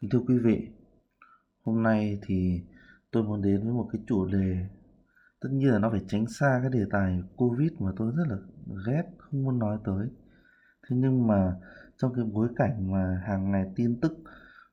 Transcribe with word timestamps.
Kính 0.00 0.10
thưa 0.10 0.20
quý 0.28 0.38
vị, 0.38 0.68
hôm 1.64 1.82
nay 1.82 2.18
thì 2.26 2.62
tôi 3.10 3.22
muốn 3.22 3.42
đến 3.42 3.64
với 3.64 3.72
một 3.72 3.88
cái 3.92 4.02
chủ 4.06 4.26
đề 4.26 4.66
tất 5.40 5.48
nhiên 5.52 5.70
là 5.70 5.78
nó 5.78 5.90
phải 5.90 6.00
tránh 6.08 6.26
xa 6.26 6.58
cái 6.62 6.70
đề 6.70 6.84
tài 6.90 7.22
Covid 7.36 7.72
mà 7.78 7.90
tôi 7.96 8.12
rất 8.16 8.24
là 8.28 8.36
ghét, 8.86 9.02
không 9.18 9.44
muốn 9.44 9.58
nói 9.58 9.78
tới. 9.84 10.08
Thế 10.88 10.96
nhưng 10.96 11.26
mà 11.26 11.54
trong 11.96 12.14
cái 12.14 12.24
bối 12.24 12.48
cảnh 12.56 12.92
mà 12.92 13.22
hàng 13.26 13.50
ngày 13.50 13.66
tin 13.76 14.00
tức 14.00 14.18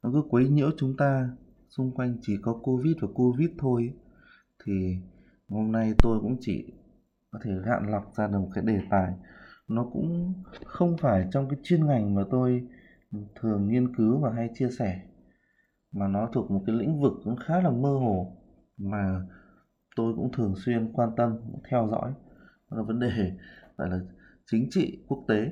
nó 0.03 0.11
cứ 0.13 0.23
quấy 0.29 0.49
nhiễu 0.49 0.69
chúng 0.77 0.97
ta 0.97 1.29
xung 1.69 1.91
quanh 1.91 2.17
chỉ 2.21 2.37
có 2.41 2.53
Covid 2.53 2.95
và 3.01 3.07
Covid 3.13 3.49
thôi 3.57 3.93
thì 4.65 4.97
hôm 5.49 5.71
nay 5.71 5.93
tôi 6.03 6.19
cũng 6.21 6.37
chỉ 6.39 6.73
có 7.31 7.39
thể 7.43 7.51
gạn 7.65 7.91
lọc 7.91 8.13
ra 8.15 8.27
được 8.27 8.39
một 8.39 8.49
cái 8.53 8.63
đề 8.63 8.79
tài 8.89 9.13
nó 9.67 9.89
cũng 9.93 10.33
không 10.65 10.97
phải 10.97 11.27
trong 11.31 11.49
cái 11.49 11.59
chuyên 11.63 11.85
ngành 11.85 12.15
mà 12.15 12.23
tôi 12.31 12.67
thường 13.35 13.67
nghiên 13.67 13.95
cứu 13.95 14.19
và 14.19 14.31
hay 14.33 14.49
chia 14.55 14.69
sẻ 14.69 15.01
mà 15.95 16.07
nó 16.07 16.29
thuộc 16.33 16.51
một 16.51 16.63
cái 16.65 16.75
lĩnh 16.75 17.01
vực 17.01 17.13
cũng 17.23 17.35
khá 17.35 17.61
là 17.61 17.69
mơ 17.69 17.89
hồ 17.89 18.37
mà 18.77 19.21
tôi 19.95 20.13
cũng 20.15 20.31
thường 20.31 20.53
xuyên 20.65 20.93
quan 20.93 21.09
tâm 21.17 21.37
theo 21.69 21.87
dõi. 21.91 22.13
Đó 22.71 22.77
là 22.77 22.83
vấn 22.83 22.99
đề 22.99 23.31
gọi 23.77 23.89
là 23.89 23.99
chính 24.51 24.67
trị 24.69 25.05
quốc 25.07 25.25
tế. 25.27 25.51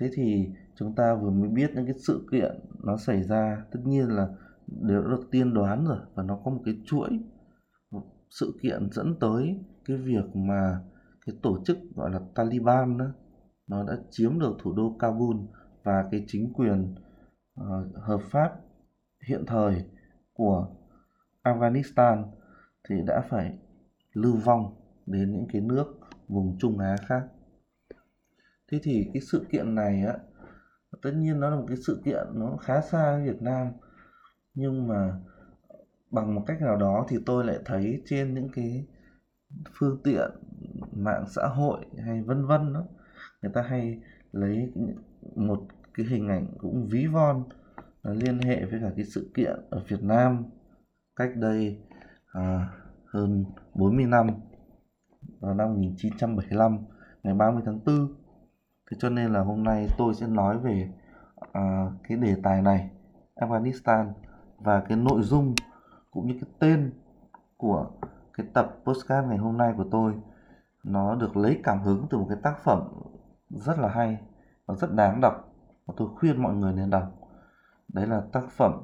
Thế 0.00 0.10
thì 0.14 0.46
chúng 0.74 0.94
ta 0.94 1.14
vừa 1.14 1.30
mới 1.30 1.48
biết 1.48 1.70
những 1.74 1.86
cái 1.86 1.94
sự 2.06 2.26
kiện 2.32 2.60
nó 2.84 2.96
xảy 2.96 3.22
ra, 3.22 3.64
tất 3.72 3.80
nhiên 3.84 4.08
là 4.08 4.28
đều 4.66 5.02
được 5.02 5.28
tiên 5.30 5.54
đoán 5.54 5.84
rồi 5.84 5.98
và 6.14 6.22
nó 6.22 6.40
có 6.44 6.50
một 6.50 6.62
cái 6.64 6.74
chuỗi, 6.84 7.08
một 7.90 8.02
sự 8.30 8.58
kiện 8.62 8.90
dẫn 8.92 9.14
tới 9.20 9.58
cái 9.84 9.96
việc 9.96 10.36
mà 10.36 10.80
cái 11.26 11.36
tổ 11.42 11.64
chức 11.64 11.78
gọi 11.94 12.10
là 12.10 12.20
Taliban 12.34 12.98
đó, 12.98 13.06
nó 13.68 13.84
đã 13.84 13.96
chiếm 14.10 14.38
được 14.38 14.56
thủ 14.62 14.72
đô 14.72 14.96
Kabul 14.98 15.36
và 15.84 16.08
cái 16.10 16.24
chính 16.26 16.52
quyền 16.52 16.94
Ờ, 17.68 17.88
hợp 17.94 18.20
pháp 18.30 18.52
hiện 19.26 19.44
thời 19.46 19.84
của 20.32 20.68
Afghanistan 21.42 22.24
thì 22.88 22.94
đã 23.06 23.20
phải 23.28 23.58
lưu 24.12 24.36
vong 24.36 24.74
đến 25.06 25.32
những 25.32 25.46
cái 25.52 25.62
nước 25.62 25.98
vùng 26.28 26.56
Trung 26.58 26.78
Á 26.78 26.96
khác. 27.06 27.26
Thế 28.72 28.80
thì 28.82 29.10
cái 29.14 29.22
sự 29.22 29.46
kiện 29.50 29.74
này 29.74 30.04
á, 30.04 30.18
tất 31.02 31.10
nhiên 31.14 31.40
nó 31.40 31.50
là 31.50 31.56
một 31.56 31.64
cái 31.68 31.76
sự 31.86 32.02
kiện 32.04 32.26
nó 32.34 32.56
khá 32.56 32.80
xa 32.80 33.16
với 33.16 33.24
Việt 33.24 33.42
Nam, 33.42 33.72
nhưng 34.54 34.88
mà 34.88 35.20
bằng 36.10 36.34
một 36.34 36.44
cách 36.46 36.60
nào 36.60 36.76
đó 36.76 37.06
thì 37.08 37.16
tôi 37.26 37.44
lại 37.44 37.58
thấy 37.64 38.02
trên 38.06 38.34
những 38.34 38.48
cái 38.54 38.86
phương 39.78 40.00
tiện, 40.04 40.30
mạng 40.92 41.24
xã 41.28 41.46
hội 41.46 41.86
hay 41.98 42.22
vân 42.22 42.46
vân 42.46 42.72
đó, 42.72 42.84
người 43.42 43.52
ta 43.54 43.62
hay 43.62 44.00
lấy 44.32 44.72
một 45.36 45.66
cái 45.94 46.06
hình 46.06 46.28
ảnh 46.28 46.46
cũng 46.58 46.88
ví 46.90 47.06
von 47.06 47.44
nó 48.02 48.12
liên 48.12 48.38
hệ 48.38 48.64
với 48.64 48.80
cả 48.80 48.90
cái 48.96 49.04
sự 49.04 49.30
kiện 49.34 49.56
ở 49.70 49.82
Việt 49.88 50.02
Nam 50.02 50.44
cách 51.16 51.30
đây 51.36 51.78
à, 52.32 52.68
hơn 53.06 53.44
40 53.74 54.06
năm 54.06 54.30
vào 55.40 55.54
năm 55.54 55.68
1975 55.74 56.78
ngày 57.22 57.34
30 57.34 57.62
tháng 57.66 57.80
4 57.84 58.14
thế 58.90 58.96
cho 59.00 59.10
nên 59.10 59.32
là 59.32 59.40
hôm 59.40 59.64
nay 59.64 59.88
tôi 59.98 60.14
sẽ 60.14 60.26
nói 60.26 60.58
về 60.58 60.90
à, 61.52 61.86
cái 62.08 62.18
đề 62.18 62.36
tài 62.42 62.62
này 62.62 62.90
Afghanistan 63.36 64.12
và 64.58 64.80
cái 64.88 64.98
nội 64.98 65.22
dung 65.22 65.54
cũng 66.10 66.26
như 66.26 66.34
cái 66.40 66.50
tên 66.58 66.92
của 67.56 67.90
cái 68.32 68.46
tập 68.54 68.76
postcard 68.84 69.28
ngày 69.28 69.38
hôm 69.38 69.56
nay 69.56 69.74
của 69.76 69.84
tôi. 69.90 70.14
Nó 70.84 71.14
được 71.14 71.36
lấy 71.36 71.60
cảm 71.64 71.82
hứng 71.82 72.06
từ 72.10 72.18
một 72.18 72.26
cái 72.28 72.38
tác 72.42 72.58
phẩm 72.64 72.82
rất 73.50 73.78
là 73.78 73.88
hay 73.88 74.18
và 74.66 74.74
rất 74.74 74.94
đáng 74.94 75.20
đọc 75.20 75.49
mà 75.90 75.94
tôi 75.96 76.08
khuyên 76.16 76.42
mọi 76.42 76.54
người 76.54 76.72
nên 76.72 76.90
đọc 76.90 77.28
đấy 77.88 78.06
là 78.06 78.22
tác 78.32 78.50
phẩm 78.50 78.82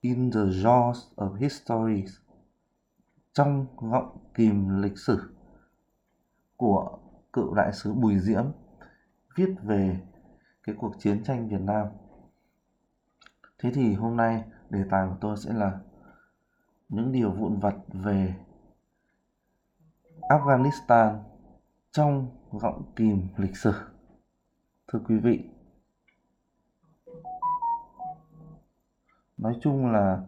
In 0.00 0.30
the 0.30 0.40
Jaws 0.40 0.94
of 1.16 1.34
History 1.34 2.04
trong 3.32 3.66
gọng 3.76 4.18
kìm 4.34 4.82
lịch 4.82 4.98
sử 4.98 5.34
của 6.56 6.98
cựu 7.32 7.54
đại 7.54 7.72
sứ 7.72 7.92
Bùi 7.92 8.18
Diễm 8.18 8.44
viết 9.36 9.54
về 9.62 10.00
cái 10.62 10.74
cuộc 10.78 10.92
chiến 10.98 11.24
tranh 11.24 11.48
Việt 11.48 11.60
Nam. 11.60 11.86
Thế 13.58 13.70
thì 13.74 13.94
hôm 13.94 14.16
nay 14.16 14.44
đề 14.70 14.84
tài 14.90 15.08
của 15.08 15.16
tôi 15.20 15.36
sẽ 15.36 15.52
là 15.52 15.80
những 16.88 17.12
điều 17.12 17.30
vụn 17.30 17.60
vặt 17.60 17.74
về 17.88 18.34
Afghanistan 20.20 21.18
trong 21.90 22.28
gọng 22.52 22.92
kìm 22.96 23.28
lịch 23.36 23.56
sử. 23.56 23.72
Thưa 24.88 24.98
quý 25.08 25.18
vị, 25.18 25.44
nói 29.38 29.58
chung 29.60 29.92
là 29.92 30.20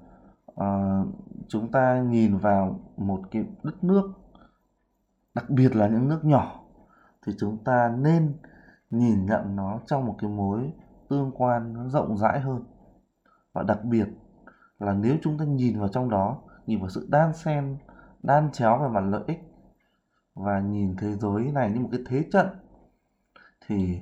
uh, 0.53 1.09
chúng 1.49 1.73
ta 1.73 2.03
nhìn 2.03 2.37
vào 2.37 2.81
một 2.97 3.23
cái 3.31 3.45
đất 3.63 3.85
nước 3.85 4.13
đặc 5.35 5.51
biệt 5.51 5.77
là 5.77 5.89
những 5.89 6.09
nước 6.09 6.25
nhỏ 6.25 6.61
thì 7.27 7.33
chúng 7.39 7.65
ta 7.65 7.95
nên 7.99 8.33
nhìn 8.91 9.27
nhận 9.27 9.57
nó 9.57 9.81
trong 9.87 10.07
một 10.07 10.17
cái 10.19 10.31
mối 10.31 10.73
tương 11.09 11.31
quan 11.35 11.73
nó 11.73 11.89
rộng 11.89 12.19
rãi 12.19 12.41
hơn. 12.41 12.65
Và 13.53 13.63
đặc 13.63 13.85
biệt 13.85 14.09
là 14.79 14.93
nếu 14.93 15.17
chúng 15.23 15.39
ta 15.39 15.45
nhìn 15.45 15.81
vào 15.81 15.89
trong 15.89 16.11
đó 16.11 16.39
nhìn 16.67 16.81
vào 16.81 16.91
sự 16.91 17.07
đan 17.11 17.35
xen 17.35 17.77
đan 18.23 18.53
chéo 18.53 18.79
về 18.79 18.89
mặt 18.89 19.01
lợi 19.01 19.23
ích 19.27 19.39
và 20.35 20.61
nhìn 20.61 20.97
thế 20.97 21.15
giới 21.15 21.53
này 21.53 21.71
như 21.71 21.81
một 21.81 21.89
cái 21.93 22.01
thế 22.07 22.25
trận 22.33 22.47
thì 23.67 24.01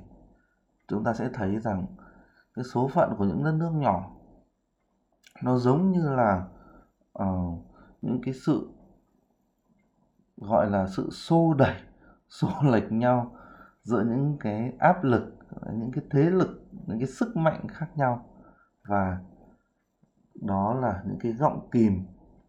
chúng 0.87 1.03
ta 1.03 1.13
sẽ 1.13 1.29
thấy 1.33 1.59
rằng 1.59 1.85
cái 2.53 2.65
số 2.65 2.87
phận 2.87 3.15
của 3.17 3.25
những 3.25 3.43
đất 3.43 3.53
nước 3.53 3.71
nhỏ 3.73 4.16
nó 5.41 5.57
giống 5.57 5.91
như 5.91 6.09
là 6.09 6.47
uh, 7.23 7.59
những 8.01 8.21
cái 8.23 8.33
sự 8.33 8.69
gọi 10.37 10.69
là 10.69 10.87
sự 10.87 11.09
xô 11.11 11.53
đẩy 11.53 11.75
xô 12.29 12.49
lệch 12.63 12.91
nhau 12.91 13.35
giữa 13.83 14.03
những 14.03 14.37
cái 14.39 14.73
áp 14.79 15.03
lực 15.03 15.37
những 15.73 15.91
cái 15.91 16.03
thế 16.11 16.29
lực 16.29 16.63
những 16.87 16.99
cái 16.99 17.07
sức 17.07 17.37
mạnh 17.37 17.67
khác 17.67 17.87
nhau. 17.95 18.25
Và 18.83 19.17
đó 20.41 20.73
là 20.81 21.03
những 21.05 21.19
cái 21.19 21.31
gọng 21.31 21.69
kìm 21.71 22.05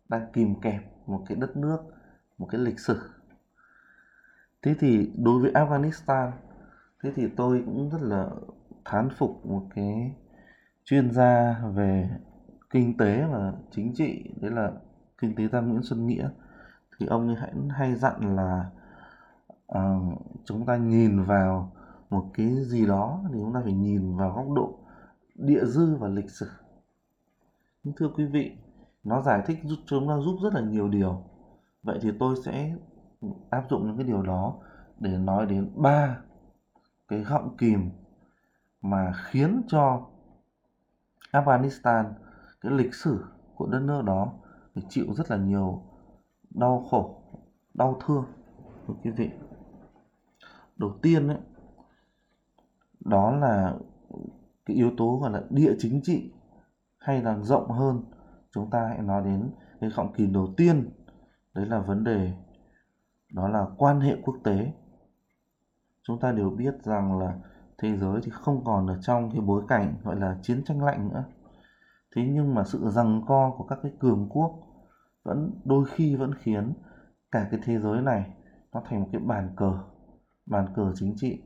đang 0.09 0.33
kìm 0.33 0.61
kẹp 0.61 0.83
một 1.07 1.25
cái 1.29 1.37
đất 1.37 1.57
nước 1.57 1.79
một 2.39 2.49
cái 2.51 2.61
lịch 2.61 2.81
sử. 2.81 3.01
Thế 4.63 4.75
thì 4.79 5.13
đối 5.17 5.43
với 5.43 5.53
afghanistan 5.53 6.31
thế 7.03 7.13
thì 7.17 7.29
tôi 7.37 7.63
cũng 7.67 7.91
rất 7.91 8.03
là 8.03 8.29
thán 8.85 9.09
phục 9.19 9.47
một 9.47 9.63
cái 9.75 10.15
chuyên 10.85 11.11
gia 11.11 11.61
về 11.75 12.11
kinh 12.71 12.97
tế 12.97 13.25
và 13.25 13.53
chính 13.71 13.95
trị 13.95 14.25
đấy 14.41 14.51
là 14.51 14.73
kinh 15.19 15.35
tế 15.35 15.49
gia 15.49 15.61
Nguyễn 15.61 15.83
Xuân 15.83 16.07
Nghĩa 16.07 16.31
thì 16.99 17.07
ông 17.07 17.27
ấy 17.29 17.37
hãy 17.37 17.53
hay 17.71 17.95
dặn 17.95 18.37
là 18.37 18.71
uh, 19.79 20.19
chúng 20.45 20.67
ta 20.67 20.77
nhìn 20.77 21.23
vào 21.23 21.73
một 22.11 22.31
cái 22.35 22.65
gì 22.65 22.87
đó 22.87 23.21
thì 23.29 23.35
chúng 23.41 23.55
ta 23.55 23.61
phải 23.65 23.73
nhìn 23.73 24.17
vào 24.17 24.33
góc 24.33 24.47
độ 24.57 24.79
địa 25.35 25.65
dư 25.65 25.97
và 25.97 26.09
lịch 26.09 26.31
sử. 26.31 26.51
Nhưng 27.85 27.95
thưa 27.97 28.09
quý 28.09 28.25
vị 28.25 28.57
nó 29.05 29.23
giải 29.23 29.43
thích 29.47 29.59
giúp 29.65 29.79
chúng 29.87 30.09
ta 30.09 30.19
giúp 30.19 30.39
rất 30.43 30.55
là 30.55 30.61
nhiều 30.61 30.89
điều. 30.89 31.23
Vậy 31.83 31.99
thì 32.03 32.11
tôi 32.19 32.37
sẽ 32.45 32.75
áp 33.51 33.65
dụng 33.71 33.87
những 33.87 33.97
cái 33.97 34.07
điều 34.07 34.23
đó 34.23 34.55
để 34.99 35.19
nói 35.19 35.47
đến 35.47 35.71
ba 35.75 36.19
cái 37.09 37.21
gọng 37.21 37.57
kìm 37.57 37.91
mà 38.83 39.13
khiến 39.25 39.63
cho 39.69 40.07
Afghanistan 41.33 42.05
cái 42.61 42.73
lịch 42.73 42.95
sử 42.95 43.25
của 43.55 43.67
đất 43.67 43.81
nước 43.81 44.03
đó 44.05 44.33
phải 44.75 44.85
chịu 44.89 45.15
rất 45.15 45.31
là 45.31 45.37
nhiều 45.37 45.83
đau 46.51 46.87
khổ, 46.91 47.23
đau 47.75 48.01
thương 48.07 48.25
thưa 48.87 48.95
quý 49.03 49.11
vị. 49.11 49.31
Đầu 50.77 50.93
tiên 51.03 51.29
ấy, 51.29 51.39
đó 53.01 53.31
là 53.31 53.75
cái 54.67 54.77
yếu 54.77 54.91
tố 54.97 55.19
gọi 55.23 55.31
là 55.31 55.43
địa 55.51 55.75
chính 55.79 56.01
trị 56.03 56.33
hay 56.99 57.23
là 57.23 57.39
rộng 57.39 57.71
hơn, 57.71 58.03
chúng 58.53 58.71
ta 58.71 58.87
hãy 58.89 58.99
nói 58.99 59.25
đến 59.25 59.51
cái 59.81 59.91
khọng 59.91 60.13
kìm 60.13 60.33
đầu 60.33 60.55
tiên, 60.57 60.91
đấy 61.55 61.67
là 61.67 61.81
vấn 61.81 62.05
đề 62.05 62.33
đó 63.33 63.49
là 63.49 63.67
quan 63.77 64.01
hệ 64.01 64.17
quốc 64.23 64.37
tế. 64.45 64.73
Chúng 66.03 66.21
ta 66.21 66.33
đều 66.33 66.51
biết 66.51 66.75
rằng 66.83 67.19
là 67.19 67.39
thế 67.79 67.97
giới 67.97 68.21
thì 68.23 68.31
không 68.31 68.65
còn 68.65 68.87
ở 68.87 68.99
trong 69.03 69.31
cái 69.31 69.41
bối 69.41 69.63
cảnh 69.69 69.95
gọi 70.05 70.17
là 70.17 70.39
chiến 70.43 70.65
tranh 70.65 70.83
lạnh 70.83 71.09
nữa 71.09 71.25
thế 72.17 72.23
nhưng 72.29 72.55
mà 72.55 72.65
sự 72.65 72.91
rằng 72.91 73.23
co 73.27 73.55
của 73.59 73.65
các 73.65 73.79
cái 73.83 73.93
cường 73.99 74.29
quốc 74.31 74.61
vẫn 75.23 75.61
đôi 75.65 75.85
khi 75.85 76.17
vẫn 76.17 76.35
khiến 76.35 76.73
cả 77.31 77.49
cái 77.51 77.61
thế 77.65 77.79
giới 77.79 78.03
này 78.03 78.31
nó 78.73 78.83
thành 78.85 79.01
một 79.01 79.09
cái 79.13 79.21
bàn 79.21 79.51
cờ 79.57 79.73
bàn 80.47 80.67
cờ 80.75 80.93
chính 80.95 81.15
trị. 81.17 81.43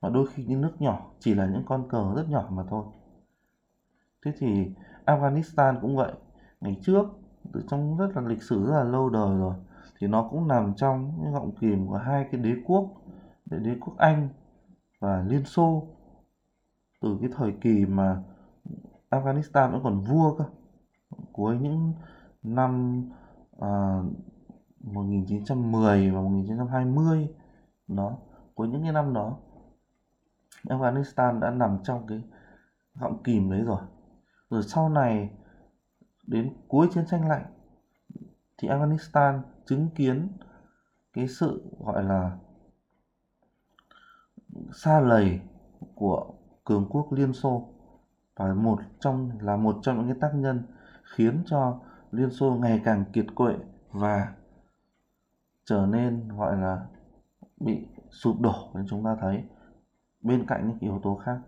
Và 0.00 0.08
đôi 0.08 0.26
khi 0.26 0.44
những 0.44 0.60
nước 0.60 0.72
nhỏ 0.78 1.10
chỉ 1.18 1.34
là 1.34 1.46
những 1.46 1.64
con 1.66 1.88
cờ 1.88 2.12
rất 2.16 2.28
nhỏ 2.28 2.48
mà 2.50 2.62
thôi. 2.70 2.84
Thế 4.24 4.32
thì 4.38 4.66
afghanistan 5.06 5.80
cũng 5.80 5.96
vậy. 5.96 6.12
Ngày 6.60 6.76
trước, 6.82 7.06
từ 7.52 7.62
trong 7.68 7.96
rất 7.96 8.08
là 8.14 8.22
lịch 8.22 8.42
sử, 8.42 8.66
rất 8.66 8.72
là 8.72 8.84
lâu 8.84 9.10
đời 9.10 9.38
rồi, 9.38 9.54
thì 10.00 10.06
nó 10.06 10.28
cũng 10.30 10.48
nằm 10.48 10.74
trong 10.76 11.12
những 11.22 11.32
gọng 11.32 11.54
kìm 11.60 11.86
của 11.86 11.96
hai 11.96 12.28
cái 12.32 12.40
đế 12.40 12.54
quốc 12.64 12.90
đế 13.46 13.76
quốc 13.80 13.94
anh 13.98 14.28
và 15.00 15.24
liên 15.28 15.44
xô. 15.44 15.88
Từ 17.00 17.18
cái 17.20 17.30
thời 17.36 17.52
kỳ 17.60 17.86
mà 17.86 18.22
Afghanistan 19.12 19.72
vẫn 19.72 19.80
còn 19.84 20.00
vua 20.00 20.34
cơ. 20.38 20.44
Cuối 21.32 21.58
những 21.58 21.92
năm 22.42 23.02
à, 23.60 23.98
uh, 23.98 24.94
1910 24.94 26.10
và 26.10 26.20
1920 26.20 27.28
nó 27.88 28.16
cuối 28.54 28.68
những 28.68 28.82
cái 28.82 28.92
năm 28.92 29.14
đó 29.14 29.36
Afghanistan 30.64 31.40
đã 31.40 31.50
nằm 31.50 31.78
trong 31.84 32.06
cái 32.06 32.22
gọng 32.94 33.22
kìm 33.22 33.50
đấy 33.50 33.60
rồi. 33.60 33.80
Rồi 34.50 34.62
sau 34.62 34.88
này 34.88 35.30
đến 36.26 36.54
cuối 36.68 36.88
chiến 36.94 37.06
tranh 37.06 37.28
lạnh 37.28 37.46
thì 38.58 38.68
Afghanistan 38.68 39.40
chứng 39.66 39.88
kiến 39.94 40.28
cái 41.12 41.28
sự 41.28 41.70
gọi 41.80 42.04
là 42.04 42.38
xa 44.74 45.00
lầy 45.00 45.40
của 45.94 46.34
cường 46.64 46.86
quốc 46.90 47.12
Liên 47.12 47.32
Xô 47.32 47.71
và 48.42 48.54
một 48.54 48.78
trong, 49.00 49.30
là 49.40 49.56
một 49.56 49.78
trong 49.82 49.96
những 49.96 50.06
cái 50.06 50.16
tác 50.20 50.34
nhân 50.34 50.62
khiến 51.16 51.42
cho 51.46 51.80
Liên 52.10 52.30
Xô 52.30 52.50
ngày 52.60 52.80
càng 52.84 53.04
kiệt 53.12 53.26
quệ 53.34 53.54
và 53.90 54.32
trở 55.64 55.86
nên, 55.86 56.28
gọi 56.28 56.56
là, 56.56 56.86
bị 57.60 57.86
sụp 58.10 58.40
đổ 58.40 58.70
nên 58.74 58.86
chúng 58.88 59.04
ta 59.04 59.16
thấy 59.20 59.44
bên 60.20 60.46
cạnh 60.46 60.68
những 60.68 60.78
yếu 60.80 61.00
tố 61.02 61.14
khác. 61.24 61.38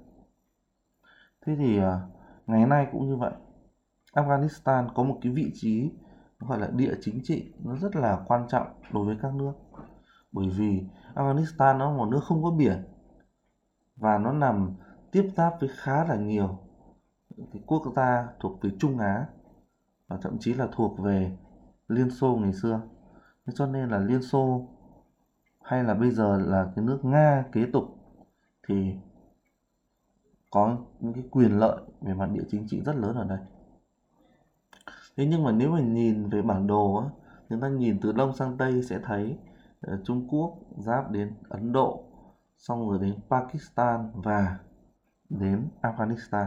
Thế 1.47 1.57
thì 1.57 1.79
ờ, 1.79 2.01
ngày 2.47 2.67
nay 2.67 2.87
cũng 2.93 3.07
như 3.07 3.17
vậy, 3.17 3.33
Afghanistan 4.13 4.89
có 4.95 5.03
một 5.03 5.19
cái 5.23 5.33
vị 5.33 5.53
trí, 5.55 5.91
gọi 6.39 6.61
là, 6.61 6.71
địa 6.73 6.95
chính 7.01 7.21
trị 7.23 7.53
nó 7.65 7.77
rất 7.77 7.97
là 7.97 8.25
quan 8.27 8.47
trọng 8.49 8.67
đối 8.93 9.07
với 9.07 9.17
các 9.23 9.35
nước. 9.35 9.53
Bởi 10.33 10.49
vì 10.49 10.85
Afghanistan 11.15 11.79
nó 11.79 11.91
là 11.91 11.97
một 11.97 12.07
nước 12.07 12.21
không 12.25 12.43
có 12.43 12.51
biển 12.51 12.85
và 13.97 14.19
nó 14.19 14.33
nằm 14.33 14.75
tiếp 15.11 15.31
giáp 15.37 15.61
với 15.61 15.69
khá 15.77 16.05
là 16.05 16.17
nhiều 16.17 16.59
cái 17.37 17.63
quốc 17.67 17.83
gia 17.97 18.29
thuộc 18.41 18.63
về 18.63 18.71
Trung 18.79 18.99
Á 18.99 19.27
và 20.09 20.19
thậm 20.23 20.39
chí 20.41 20.55
là 20.55 20.69
thuộc 20.73 20.99
về 20.99 21.37
Liên 21.89 22.11
Xô 22.11 22.37
ngày 22.41 22.53
xưa. 22.53 22.81
Thế 23.47 23.53
cho 23.57 23.67
nên 23.67 23.89
là 23.89 23.99
Liên 23.99 24.23
Xô 24.23 24.69
hay 25.63 25.85
là 25.85 25.95
bây 25.95 26.11
giờ 26.11 26.39
là 26.39 26.73
cái 26.77 26.85
nước 26.85 27.05
Nga 27.05 27.45
kế 27.53 27.67
tục 27.73 27.85
thì 28.69 28.95
có 30.51 30.77
những 31.01 31.13
cái 31.13 31.25
quyền 31.31 31.59
lợi 31.59 31.81
về 32.01 32.15
mặt 32.15 32.31
địa 32.33 32.45
chính 32.49 32.67
trị 32.69 32.81
rất 32.81 32.97
lớn 32.97 33.17
ở 33.17 33.25
đây. 33.25 33.39
Thế 35.17 35.27
nhưng 35.27 35.45
mà 35.45 35.53
nếu 35.53 35.71
mà 35.71 35.81
nhìn 35.81 36.29
về 36.29 36.43
bản 36.43 36.67
đồ 36.67 36.95
á 36.97 37.07
chúng 37.49 37.61
ta 37.61 37.69
nhìn 37.69 38.01
từ 38.01 38.13
đông 38.13 38.37
sang 38.37 38.57
tây 38.57 38.83
sẽ 38.83 38.99
thấy 39.05 39.39
uh, 39.93 40.01
Trung 40.05 40.29
Quốc 40.29 40.59
giáp 40.79 41.11
đến 41.11 41.35
Ấn 41.49 41.73
Độ 41.73 42.05
xong 42.59 42.91
rồi 42.91 42.99
đến 42.99 43.15
Pakistan 43.31 44.11
và 44.15 44.59
đến 45.31 45.69
Afghanistan 45.83 46.47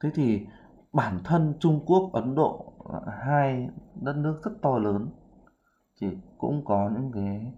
thế 0.00 0.10
thì 0.14 0.46
bản 0.92 1.18
thân 1.24 1.54
Trung 1.60 1.80
Quốc 1.86 2.10
Ấn 2.12 2.34
Độ 2.34 2.72
hai 3.22 3.68
đất 4.00 4.16
nước 4.16 4.40
rất 4.44 4.52
to 4.62 4.78
lớn 4.78 5.08
thì 6.00 6.16
cũng 6.38 6.64
có 6.64 6.90
những 6.94 7.12
cái 7.12 7.52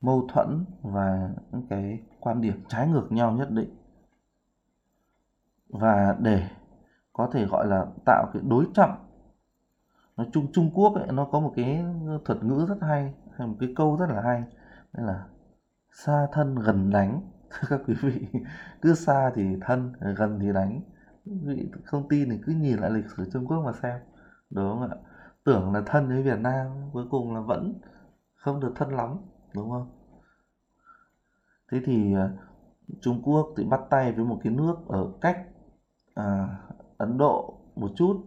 mâu 0.00 0.26
thuẫn 0.28 0.64
và 0.82 1.30
những 1.52 1.66
cái 1.70 2.00
quan 2.20 2.40
điểm 2.40 2.64
trái 2.68 2.88
ngược 2.88 3.12
nhau 3.12 3.32
nhất 3.32 3.50
định. 3.50 3.76
Và 5.68 6.16
để 6.20 6.48
có 7.12 7.28
thể 7.32 7.46
gọi 7.46 7.66
là 7.66 7.86
tạo 8.06 8.26
cái 8.32 8.42
đối 8.46 8.66
trọng 8.74 9.10
nói 10.20 10.28
chung 10.32 10.52
Trung 10.52 10.70
Quốc 10.74 10.94
ấy, 10.94 11.06
nó 11.12 11.24
có 11.24 11.40
một 11.40 11.52
cái 11.56 11.84
thuật 12.24 12.44
ngữ 12.44 12.66
rất 12.68 12.78
hay 12.80 13.14
hay 13.36 13.46
một 13.48 13.56
cái 13.60 13.72
câu 13.76 13.96
rất 13.96 14.06
là 14.08 14.22
hay 14.22 14.44
nên 14.92 15.06
là 15.06 15.24
xa 15.92 16.26
thân 16.32 16.54
gần 16.54 16.90
đánh 16.90 17.20
các 17.68 17.80
quý 17.86 17.94
vị 17.94 18.26
cứ 18.82 18.94
xa 18.94 19.32
thì 19.34 19.56
thân 19.60 19.92
gần 20.16 20.38
thì 20.40 20.52
đánh 20.52 20.80
không 21.84 22.08
tin 22.08 22.30
thì 22.30 22.38
cứ 22.46 22.52
nhìn 22.52 22.78
lại 22.78 22.90
lịch 22.90 23.10
sử 23.16 23.30
Trung 23.32 23.46
Quốc 23.46 23.62
mà 23.64 23.72
xem. 23.82 24.00
Đúng 24.50 24.68
không 24.68 24.90
ạ? 24.90 24.96
Tưởng 25.44 25.72
là 25.72 25.82
thân 25.86 26.08
với 26.08 26.22
Việt 26.22 26.38
Nam 26.38 26.66
cuối 26.92 27.04
cùng 27.10 27.34
là 27.34 27.40
vẫn 27.40 27.74
không 28.34 28.60
được 28.60 28.72
thân 28.76 28.90
lắm 28.90 29.16
đúng 29.54 29.70
không? 29.70 29.90
Thế 31.72 31.80
thì 31.84 32.14
à, 32.14 32.30
Trung 33.00 33.22
Quốc 33.24 33.48
thì 33.56 33.64
bắt 33.64 33.80
tay 33.90 34.12
với 34.12 34.24
một 34.24 34.40
cái 34.44 34.52
nước 34.52 34.74
ở 34.88 35.08
cách 35.20 35.46
à, 36.14 36.58
Ấn 36.98 37.18
Độ 37.18 37.54
một 37.76 37.90
chút 37.96 38.24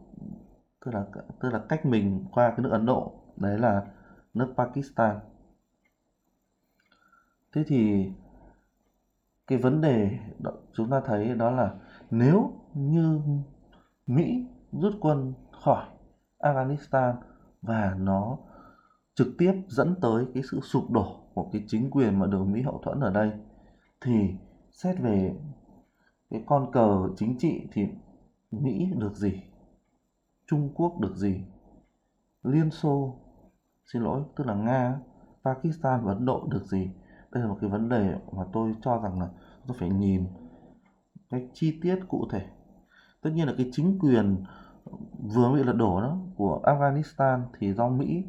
tức 0.86 0.92
là 0.94 1.06
tức 1.40 1.50
là 1.50 1.62
cách 1.70 1.86
mình 1.86 2.26
qua 2.32 2.50
cái 2.50 2.60
nước 2.60 2.70
Ấn 2.72 2.86
Độ 2.86 3.14
đấy 3.38 3.60
là 3.60 3.84
nước 4.34 4.54
Pakistan. 4.58 5.20
Thế 7.54 7.64
thì 7.68 8.10
cái 9.48 9.58
vấn 9.58 9.82
đề 9.82 10.20
đó, 10.40 10.52
chúng 10.74 10.90
ta 10.90 11.02
thấy 11.06 11.36
đó 11.36 11.52
là 11.52 11.72
nếu 12.16 12.52
như 12.74 13.22
Mỹ 14.08 14.46
rút 14.72 14.94
quân 15.02 15.34
khỏi 15.52 15.86
Afghanistan 16.40 17.16
và 17.62 17.96
nó 18.00 18.38
trực 19.16 19.28
tiếp 19.38 19.54
dẫn 19.68 19.96
tới 20.02 20.26
cái 20.34 20.44
sự 20.52 20.60
sụp 20.60 20.92
đổ 20.92 21.20
của 21.34 21.50
cái 21.52 21.64
chính 21.68 21.92
quyền 21.92 22.20
mà 22.20 22.28
được 22.28 22.44
Mỹ 22.44 22.62
hậu 22.62 22.82
thuẫn 22.84 23.00
ở 23.00 23.12
đây, 23.12 23.32
thì 24.02 24.34
xét 24.72 25.00
về 25.00 25.36
cái 26.30 26.44
con 26.46 26.72
cờ 26.72 27.10
chính 27.18 27.38
trị 27.38 27.68
thì 27.72 27.88
Mỹ 28.52 28.92
được 28.98 29.16
gì? 29.16 29.42
Trung 30.48 30.70
Quốc 30.76 31.00
được 31.00 31.16
gì? 31.16 31.42
Liên 32.44 32.72
Xô, 32.72 33.16
xin 33.94 34.02
lỗi, 34.02 34.22
tức 34.36 34.48
là 34.48 34.54
Nga, 34.54 35.00
Pakistan 35.44 36.06
và 36.06 36.14
Ấn 36.14 36.26
Độ 36.26 36.48
được 36.52 36.66
gì? 36.66 36.90
Đây 37.32 37.44
là 37.44 37.50
một 37.50 37.58
cái 37.62 37.70
vấn 37.70 37.90
đề 37.90 38.16
mà 38.32 38.44
tôi 38.54 38.76
cho 38.82 39.00
rằng 39.04 39.20
là 39.20 39.30
tôi 39.68 39.78
phải 39.80 39.90
nhìn 39.90 40.28
cái 41.34 41.50
chi 41.54 41.80
tiết 41.82 42.00
cụ 42.08 42.28
thể. 42.32 42.46
Tất 43.22 43.30
nhiên 43.34 43.48
là 43.48 43.54
cái 43.58 43.70
chính 43.72 44.00
quyền 44.00 44.44
vừa 45.36 45.54
bị 45.54 45.64
lật 45.64 45.74
đổ 45.74 46.02
đó 46.02 46.18
của 46.36 46.62
Afghanistan 46.64 47.42
thì 47.60 47.74
do 47.74 47.90
Mỹ 47.90 48.24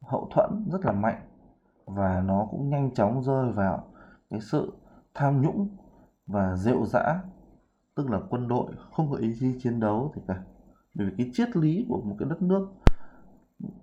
hậu 0.00 0.28
thuẫn 0.34 0.68
rất 0.72 0.84
là 0.84 0.92
mạnh 0.92 1.22
và 1.86 2.22
nó 2.26 2.48
cũng 2.50 2.68
nhanh 2.68 2.94
chóng 2.94 3.22
rơi 3.22 3.52
vào 3.52 3.84
cái 4.30 4.40
sự 4.40 4.72
tham 5.14 5.42
nhũng 5.42 5.68
và 6.26 6.56
rệu 6.56 6.86
rã, 6.86 7.20
tức 7.96 8.10
là 8.10 8.20
quân 8.30 8.48
đội 8.48 8.72
không 8.92 9.10
có 9.10 9.16
ý 9.16 9.34
chí 9.40 9.58
chiến 9.62 9.80
đấu 9.80 10.12
thì 10.14 10.22
cả. 10.28 10.42
Bởi 10.94 11.06
vì 11.06 11.12
cái 11.18 11.30
triết 11.32 11.56
lý 11.56 11.86
của 11.88 12.00
một 12.04 12.16
cái 12.18 12.28
đất 12.28 12.42
nước 12.42 12.68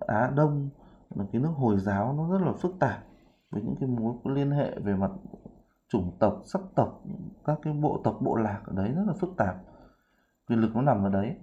Á 0.00 0.30
Đông, 0.34 0.68
là 1.14 1.24
cái 1.32 1.42
nước 1.42 1.52
Hồi 1.56 1.78
giáo 1.78 2.12
nó 2.12 2.30
rất 2.30 2.46
là 2.46 2.52
phức 2.52 2.78
tạp 2.78 3.04
với 3.50 3.62
những 3.62 3.74
cái 3.80 3.88
mối 3.88 4.14
liên 4.24 4.50
hệ 4.50 4.78
về 4.78 4.94
mặt 4.94 5.10
chủng 5.88 6.16
tộc, 6.18 6.42
sắc 6.44 6.60
tộc, 6.74 7.02
các 7.44 7.58
cái 7.62 7.72
bộ 7.72 8.00
tộc, 8.04 8.18
bộ 8.20 8.36
lạc 8.36 8.62
ở 8.64 8.72
đấy 8.76 8.92
rất 8.92 9.02
là 9.06 9.12
phức 9.12 9.30
tạp. 9.36 9.56
Quyền 10.48 10.60
lực 10.60 10.76
nó 10.76 10.82
nằm 10.82 11.04
ở 11.04 11.10
đấy. 11.10 11.36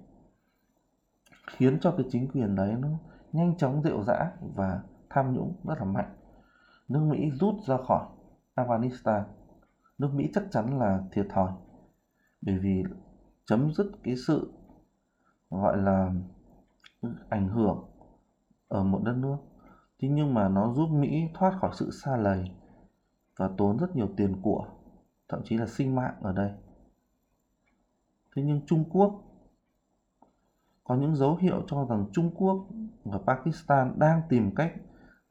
Khiến 1.48 1.80
cho 1.80 1.92
cái 1.92 2.06
chính 2.10 2.28
quyền 2.28 2.56
đấy 2.56 2.76
nó 2.80 2.88
nhanh 3.32 3.58
chóng 3.58 3.82
rệu 3.84 4.04
rã 4.04 4.32
và 4.56 4.82
tham 5.10 5.34
nhũng 5.34 5.56
rất 5.64 5.78
là 5.78 5.86
mạnh. 5.86 6.16
Nước 6.88 7.00
Mỹ 7.00 7.32
rút 7.32 7.56
ra 7.68 7.78
khỏi 7.88 8.06
Afghanistan. 8.56 9.24
Nước 9.98 10.10
Mỹ 10.14 10.30
chắc 10.34 10.44
chắn 10.52 10.80
là 10.80 11.04
thiệt 11.12 11.26
thòi. 11.30 11.52
Bởi 12.42 12.58
vì 12.58 12.84
chấm 13.46 13.74
dứt 13.74 13.92
cái 14.04 14.16
sự, 14.28 14.54
gọi 15.50 15.78
là, 15.78 16.12
ảnh 17.30 17.48
hưởng 17.50 17.86
ở 18.68 18.84
một 18.84 19.02
đất 19.04 19.16
nước. 19.18 19.38
Thế 20.00 20.08
nhưng 20.08 20.34
mà 20.34 20.50
nó 20.50 20.74
giúp 20.74 20.90
Mỹ 20.90 21.30
thoát 21.34 21.54
khỏi 21.62 21.72
sự 21.74 21.92
xa 21.92 22.18
lầy 22.18 22.52
và 23.38 23.50
tốn 23.58 23.78
rất 23.78 23.96
nhiều 23.96 24.10
tiền 24.18 24.42
của, 24.42 24.68
thậm 25.28 25.42
chí 25.44 25.58
là 25.58 25.68
sinh 25.68 25.96
mạng 25.96 26.16
ở 26.22 26.34
đây 26.34 26.52
thế 28.36 28.42
nhưng 28.42 28.62
Trung 28.66 28.84
Quốc 28.90 29.22
có 30.84 30.96
những 30.96 31.16
dấu 31.16 31.36
hiệu 31.36 31.64
cho 31.68 31.86
rằng 31.90 32.06
Trung 32.12 32.32
Quốc 32.36 32.68
và 33.04 33.20
Pakistan 33.28 33.94
đang 34.00 34.22
tìm 34.30 34.56
cách 34.56 34.74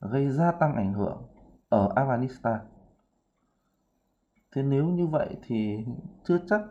gây 0.01 0.31
gia 0.31 0.53
tăng 0.53 0.75
ảnh 0.75 0.93
hưởng 0.93 1.23
ở 1.69 1.89
Afghanistan 1.97 2.59
thế 4.55 4.63
nếu 4.63 4.87
như 4.87 5.07
vậy 5.07 5.37
thì 5.43 5.85
chưa 6.25 6.39
chắc 6.47 6.63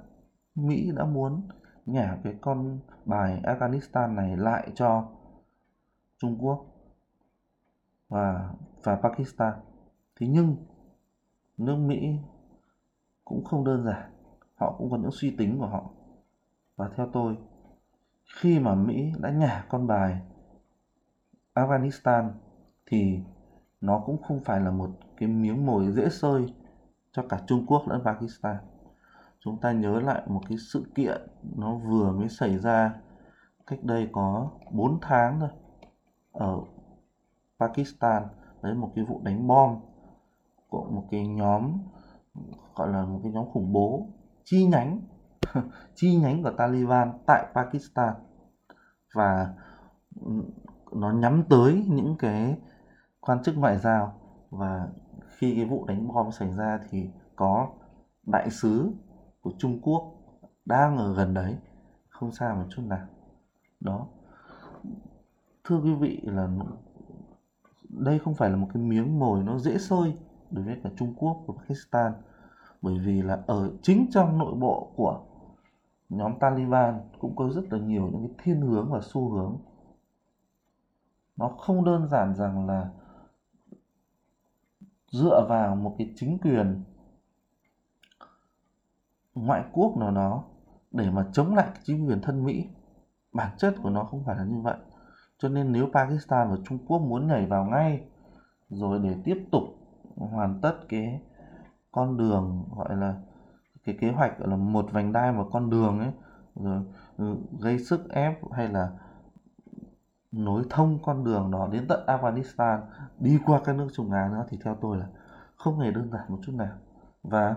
Mỹ 0.56 0.92
đã 0.96 1.06
muốn 1.06 1.48
nhả 1.86 2.18
cái 2.24 2.36
con 2.42 2.80
bài 3.06 3.42
Afghanistan 3.44 4.16
này 4.16 4.38
lại 4.38 4.72
cho 4.76 5.10
Trung 6.18 6.38
Quốc 6.40 6.66
và 8.10 8.50
và 8.84 8.96
Pakistan. 8.96 9.54
Thế 10.20 10.28
nhưng 10.28 10.56
nước 11.58 11.76
Mỹ 11.76 12.16
cũng 13.26 13.44
không 13.44 13.64
đơn 13.64 13.84
giản, 13.84 14.12
họ 14.56 14.76
cũng 14.78 14.92
có 14.92 14.98
những 14.98 15.12
suy 15.12 15.36
tính 15.38 15.60
của 15.60 15.68
họ. 15.68 15.90
Và 16.76 16.90
theo 16.96 17.10
tôi, 17.14 17.38
khi 18.36 18.60
mà 18.60 18.76
Mỹ 18.76 19.12
đã 19.20 19.32
nhả 19.32 19.66
con 19.70 19.88
bài 19.88 20.22
Afghanistan 21.54 22.32
thì 22.86 23.20
nó 23.82 24.04
cũng 24.06 24.22
không 24.22 24.40
phải 24.44 24.60
là 24.60 24.72
một 24.72 24.90
cái 25.18 25.30
miếng 25.30 25.66
mồi 25.66 25.92
dễ 25.92 26.10
sơi 26.10 26.54
cho 27.12 27.24
cả 27.30 27.42
Trung 27.48 27.66
Quốc 27.68 27.88
lẫn 27.88 28.02
Pakistan. 28.06 28.58
Chúng 29.40 29.58
ta 29.62 29.72
nhớ 29.72 30.00
lại 30.00 30.22
một 30.28 30.42
cái 30.50 30.58
sự 30.58 30.86
kiện 30.96 31.22
nó 31.56 31.76
vừa 31.76 32.12
mới 32.12 32.30
xảy 32.30 32.60
ra 32.60 32.96
cách 33.68 33.80
đây 33.84 34.10
có 34.12 34.52
4 34.72 35.00
tháng 35.02 35.40
thôi 35.40 35.50
ở 36.32 36.62
Pakistan 37.60 38.24
đấy 38.62 38.74
một 38.74 38.92
cái 38.96 39.06
vụ 39.06 39.22
đánh 39.24 39.48
bom 39.48 39.80
của 40.74 40.90
một 40.90 41.08
cái 41.12 41.28
nhóm, 41.28 41.78
gọi 42.76 42.88
là 42.90 43.06
một 43.06 43.20
cái 43.24 43.32
nhóm 43.32 43.46
khủng 43.52 43.74
bố, 43.74 44.08
chi 44.44 44.66
nhánh 44.66 45.00
chi 45.96 46.16
nhánh 46.16 46.44
của 46.44 46.52
Taliban 46.58 47.12
tại 47.26 47.46
Pakistan. 47.56 48.14
Và 49.14 49.54
ừ, 50.22 50.32
nó 50.92 51.12
nhắm 51.12 51.44
tới 51.50 51.86
những 51.90 52.16
cái 52.20 52.58
quan 53.20 53.44
chức 53.44 53.58
ngoại 53.58 53.78
giao. 53.78 54.14
Và 54.50 54.88
khi 55.38 55.56
cái 55.56 55.66
vụ 55.66 55.86
đánh 55.86 56.08
bom 56.08 56.32
xảy 56.32 56.54
ra 56.54 56.80
thì 56.90 57.10
có 57.36 57.70
đại 58.24 58.50
sứ 58.50 58.92
của 59.42 59.52
Trung 59.58 59.80
Quốc 59.82 60.16
đang 60.66 60.98
ở 60.98 61.14
gần 61.14 61.34
đấy. 61.34 61.58
Không 62.10 62.32
xa 62.32 62.54
một 62.54 62.66
chút 62.70 62.82
nào. 62.86 63.08
Đó. 63.80 64.08
Thưa 65.64 65.82
quý 65.82 65.94
vị 65.94 66.22
là, 66.24 66.50
đây 67.90 68.20
không 68.20 68.36
phải 68.36 68.50
là 68.50 68.56
một 68.56 68.68
cái 68.74 68.84
miếng 68.84 69.20
mồi, 69.20 69.44
nó 69.44 69.60
dễ 69.60 69.78
sôi 69.78 70.14
đối 70.54 70.66
với 70.66 70.80
cả 70.84 70.90
Trung 70.96 71.14
Quốc 71.18 71.44
và 71.48 71.54
Pakistan. 71.58 72.14
Bởi 72.82 73.00
vì 73.00 73.22
là 73.22 73.44
ở 73.48 73.72
chính 73.82 74.08
trong 74.12 74.38
nội 74.38 74.56
bộ 74.56 74.92
của 74.96 75.22
nhóm 76.10 76.40
Taliban 76.40 77.00
cũng 77.20 77.36
có 77.36 77.50
rất 77.50 77.74
là 77.74 77.80
nhiều 77.80 78.10
những 78.12 78.28
cái 78.28 78.36
thiên 78.44 78.62
hướng 78.62 78.92
và 78.92 79.00
xu 79.04 79.30
hướng. 79.30 79.58
Nó 81.38 81.48
không 81.48 81.86
đơn 81.86 82.08
giản 82.08 82.36
rằng 82.36 82.68
là 82.68 82.90
dựa 85.12 85.46
vào 85.50 85.76
một 85.76 85.96
cái 85.98 86.14
chính 86.16 86.38
quyền 86.38 86.84
ngoại 89.36 89.64
quốc 89.72 89.98
nào 89.98 90.12
đó 90.12 90.44
để 90.92 91.12
mà 91.12 91.26
chống 91.34 91.56
lại 91.56 91.68
chính 91.84 92.08
quyền 92.08 92.22
thân 92.22 92.46
Mỹ. 92.46 92.68
Bản 93.32 93.58
chất 93.58 93.76
của 93.84 93.90
nó 93.90 94.04
không 94.04 94.24
phải 94.26 94.36
là 94.36 94.44
như 94.44 94.62
vậy. 94.62 94.78
Cho 95.38 95.50
nên 95.50 95.72
nếu 95.72 95.90
Pakistan 95.94 96.50
và 96.50 96.58
Trung 96.66 96.78
Quốc 96.88 97.00
muốn 97.00 97.28
nhảy 97.28 97.46
vào 97.46 97.66
ngay, 97.66 98.02
rồi 98.70 99.00
để 99.00 99.16
tiếp 99.24 99.48
tục 99.52 99.64
hoàn 100.16 100.60
tất 100.62 100.76
cái 100.90 101.22
con 101.92 102.18
đường, 102.18 102.66
gọi 102.76 102.96
là 102.96 103.16
cái 103.84 103.98
kế 104.00 104.12
hoạch, 104.12 104.40
gọi 104.40 104.50
là 104.50 104.56
một 104.56 104.86
vành 104.92 105.14
đai 105.14 105.34
và 105.34 105.44
con 105.52 105.70
đường 105.70 106.00
ấy, 106.00 106.12
rồi 106.56 106.82
ừ, 107.18 107.36
gây 107.60 107.80
sức 107.80 108.10
ép 108.10 108.52
hay 108.52 108.70
là 108.70 108.92
nối 110.32 110.64
thông 110.70 111.00
con 111.04 111.24
đường 111.24 111.52
đó 111.52 111.70
đến 111.72 111.86
tận 111.88 112.06
Afghanistan, 112.08 112.80
đi 113.20 113.40
qua 113.46 113.62
các 113.66 113.76
nước 113.76 113.88
Trung 113.94 114.12
Á 114.12 114.30
nữa, 114.32 114.46
thì 114.50 114.58
theo 114.64 114.78
tôi 114.82 114.98
là 114.98 115.08
không 115.56 115.80
hề 115.80 115.92
đơn 115.92 116.12
giản 116.12 116.26
một 116.28 116.40
chút 116.46 116.52
nào. 116.56 116.76
Và 117.24 117.56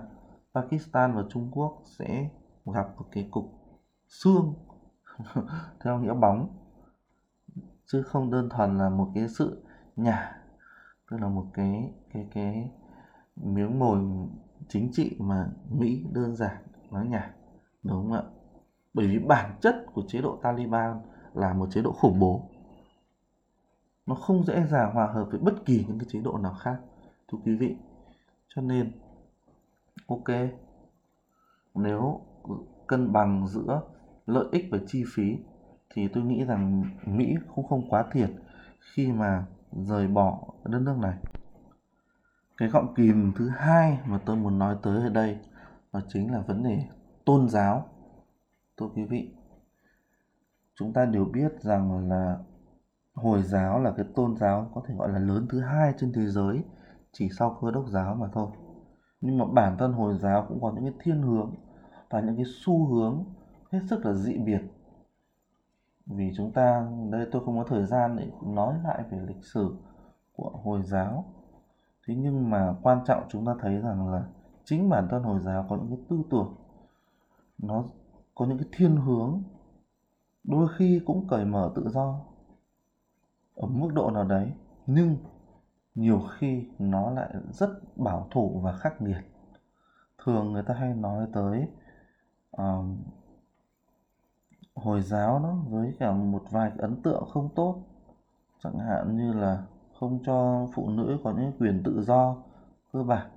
Pakistan 0.55 1.13
và 1.13 1.23
Trung 1.29 1.49
Quốc 1.53 1.83
sẽ 1.99 2.29
gặp 2.67 2.89
một 2.97 3.05
cái 3.13 3.29
cục 3.31 3.53
xương 4.09 4.55
theo 5.81 5.99
nghĩa 5.99 6.15
bóng, 6.15 6.49
chứ 7.87 8.03
không 8.03 8.31
đơn 8.31 8.49
thuần 8.49 8.79
là 8.79 8.89
một 8.89 9.11
cái 9.15 9.29
sự 9.29 9.63
nhả 9.97 10.46
tức 11.11 11.17
là 11.21 11.29
một 11.29 11.47
cái 11.55 11.91
cái 12.13 12.27
cái 12.35 12.71
miếng 13.37 13.79
mồi 13.79 13.99
chính 14.69 14.89
trị 14.93 15.17
mà 15.19 15.49
Mỹ 15.71 16.05
đơn 16.13 16.37
giản, 16.37 16.57
nói 16.91 17.07
nhả 17.07 17.35
đúng 17.83 18.03
không 18.03 18.13
ạ? 18.13 18.23
Bởi 18.95 19.07
vì 19.07 19.19
bản 19.19 19.57
chất 19.61 19.85
của 19.93 20.03
chế 20.09 20.21
độ 20.21 20.39
Taliban 20.43 21.01
là 21.35 21.53
một 21.53 21.69
chế 21.71 21.83
độ 21.83 21.93
khủng 21.93 22.19
bố. 22.19 22.43
Nó 24.07 24.15
không 24.15 24.45
dễ 24.45 24.67
dàng 24.67 24.95
hòa 24.95 25.07
hợp 25.07 25.29
với 25.31 25.41
bất 25.41 25.65
kỳ 25.65 25.85
những 25.89 25.99
cái 25.99 26.09
chế 26.13 26.21
độ 26.21 26.39
nào 26.39 26.55
khác, 26.55 26.81
thưa 27.29 27.39
quý 27.45 27.55
vị. 27.55 27.77
Cho 28.49 28.63
nên, 28.63 28.93
ok, 30.07 30.29
nếu 31.75 32.21
cân 32.87 33.13
bằng 33.13 33.49
giữa 33.49 33.83
lợi 34.27 34.47
ích 34.53 34.65
và 34.71 34.79
chi 34.87 35.05
phí 35.15 35.37
thì 35.91 36.09
tôi 36.09 36.25
nghĩ 36.25 36.45
rằng 36.45 36.83
Mỹ 37.05 37.35
cũng 37.55 37.67
không 37.67 37.91
quá 37.91 38.05
thiệt 38.13 38.31
khi 38.81 39.13
mà 39.13 39.47
rời 39.85 40.09
bỏ 40.09 40.39
đất 40.65 40.79
nước 40.79 40.97
này. 40.99 41.19
Cái 42.57 42.69
gọng 42.69 42.95
kìm 42.95 43.33
thứ 43.37 43.49
hai 43.49 43.99
mà 44.07 44.21
tôi 44.27 44.37
muốn 44.37 44.59
nói 44.59 44.77
tới 44.83 45.03
ở 45.03 45.09
đây, 45.09 45.39
đó 45.93 46.01
chính 46.09 46.33
là 46.33 46.41
vấn 46.41 46.63
đề 46.63 46.85
tôn 47.25 47.49
giáo. 47.49 47.87
Thưa 48.77 48.89
quý 48.95 49.05
vị, 49.05 49.35
chúng 50.75 50.93
ta 50.93 51.05
đều 51.05 51.25
biết 51.25 51.61
rằng 51.61 52.09
là 52.09 52.39
hồi 53.15 53.43
giáo 53.43 53.81
là 53.81 53.93
cái 53.97 54.07
tôn 54.15 54.37
giáo 54.37 54.71
có 54.75 54.83
thể 54.87 54.95
gọi 54.95 55.09
là 55.09 55.19
lớn 55.19 55.47
thứ 55.51 55.61
hai 55.61 55.95
trên 55.99 56.13
thế 56.13 56.27
giới, 56.27 56.65
chỉ 57.13 57.29
sau 57.39 57.59
cơ 57.61 57.71
đốc 57.71 57.89
giáo 57.89 58.15
mà 58.15 58.29
thôi. 58.33 58.51
Nhưng 59.21 59.39
mà 59.39 59.45
bản 59.53 59.77
thân 59.79 59.93
hồi 59.93 60.19
giáo 60.19 60.47
cũng 60.49 60.61
có 60.61 60.73
những 60.75 60.85
cái 60.85 60.95
thiên 61.01 61.23
hướng 61.23 61.55
và 62.11 62.21
những 62.21 62.37
cái 62.37 62.45
xu 62.65 62.87
hướng 62.87 63.25
hết 63.73 63.81
sức 63.91 64.07
là 64.07 64.13
dị 64.13 64.39
biệt 64.39 64.61
vì 66.07 66.33
chúng 66.37 66.53
ta 66.53 66.89
đây 67.11 67.27
tôi 67.33 67.45
không 67.45 67.59
có 67.59 67.65
thời 67.65 67.87
gian 67.87 68.17
để 68.17 68.31
nói 68.43 68.75
lại 68.85 69.05
về 69.11 69.19
lịch 69.27 69.45
sử 69.45 69.77
của 70.33 70.51
hồi 70.65 70.83
giáo. 70.83 71.25
Thế 72.07 72.15
nhưng 72.15 72.51
mà 72.51 72.75
quan 72.83 73.05
trọng 73.07 73.27
chúng 73.29 73.47
ta 73.47 73.55
thấy 73.61 73.81
rằng 73.81 74.09
là 74.13 74.25
chính 74.65 74.89
bản 74.89 75.09
thân 75.11 75.23
hồi 75.23 75.41
giáo 75.41 75.67
có 75.69 75.77
những 75.77 75.89
cái 75.89 75.99
tư 76.09 76.23
tưởng 76.31 76.55
nó 77.59 77.85
có 78.35 78.47
những 78.47 78.59
cái 78.59 78.69
thiên 78.73 78.97
hướng 78.97 79.43
đôi 80.45 80.69
khi 80.77 81.01
cũng 81.07 81.29
cởi 81.29 81.45
mở 81.45 81.73
tự 81.75 81.89
do 81.89 82.21
ở 83.55 83.67
mức 83.67 83.89
độ 83.95 84.11
nào 84.11 84.25
đấy 84.25 84.53
nhưng 84.87 85.17
nhiều 85.95 86.23
khi 86.39 86.69
nó 86.79 87.11
lại 87.11 87.31
rất 87.51 87.71
bảo 87.97 88.29
thủ 88.31 88.61
và 88.65 88.73
khắc 88.73 89.03
nghiệt. 89.03 89.25
Thường 90.25 90.53
người 90.53 90.63
ta 90.63 90.75
hay 90.75 90.95
nói 90.95 91.27
tới 91.33 91.69
uh, 92.63 92.85
hồi 94.77 95.03
giáo 95.03 95.39
đó 95.39 95.57
với 95.69 95.95
cả 95.99 96.13
một 96.13 96.43
vài 96.51 96.73
ấn 96.79 97.03
tượng 97.03 97.25
không 97.31 97.49
tốt. 97.55 97.83
Chẳng 98.63 98.79
hạn 98.79 99.17
như 99.17 99.33
là 99.33 99.65
không 100.01 100.19
cho 100.25 100.67
phụ 100.75 100.89
nữ 100.89 101.19
có 101.25 101.33
những 101.33 101.53
quyền 101.59 101.83
tự 101.85 102.03
do 102.03 102.37
cơ 102.93 103.03
bản. 103.03 103.31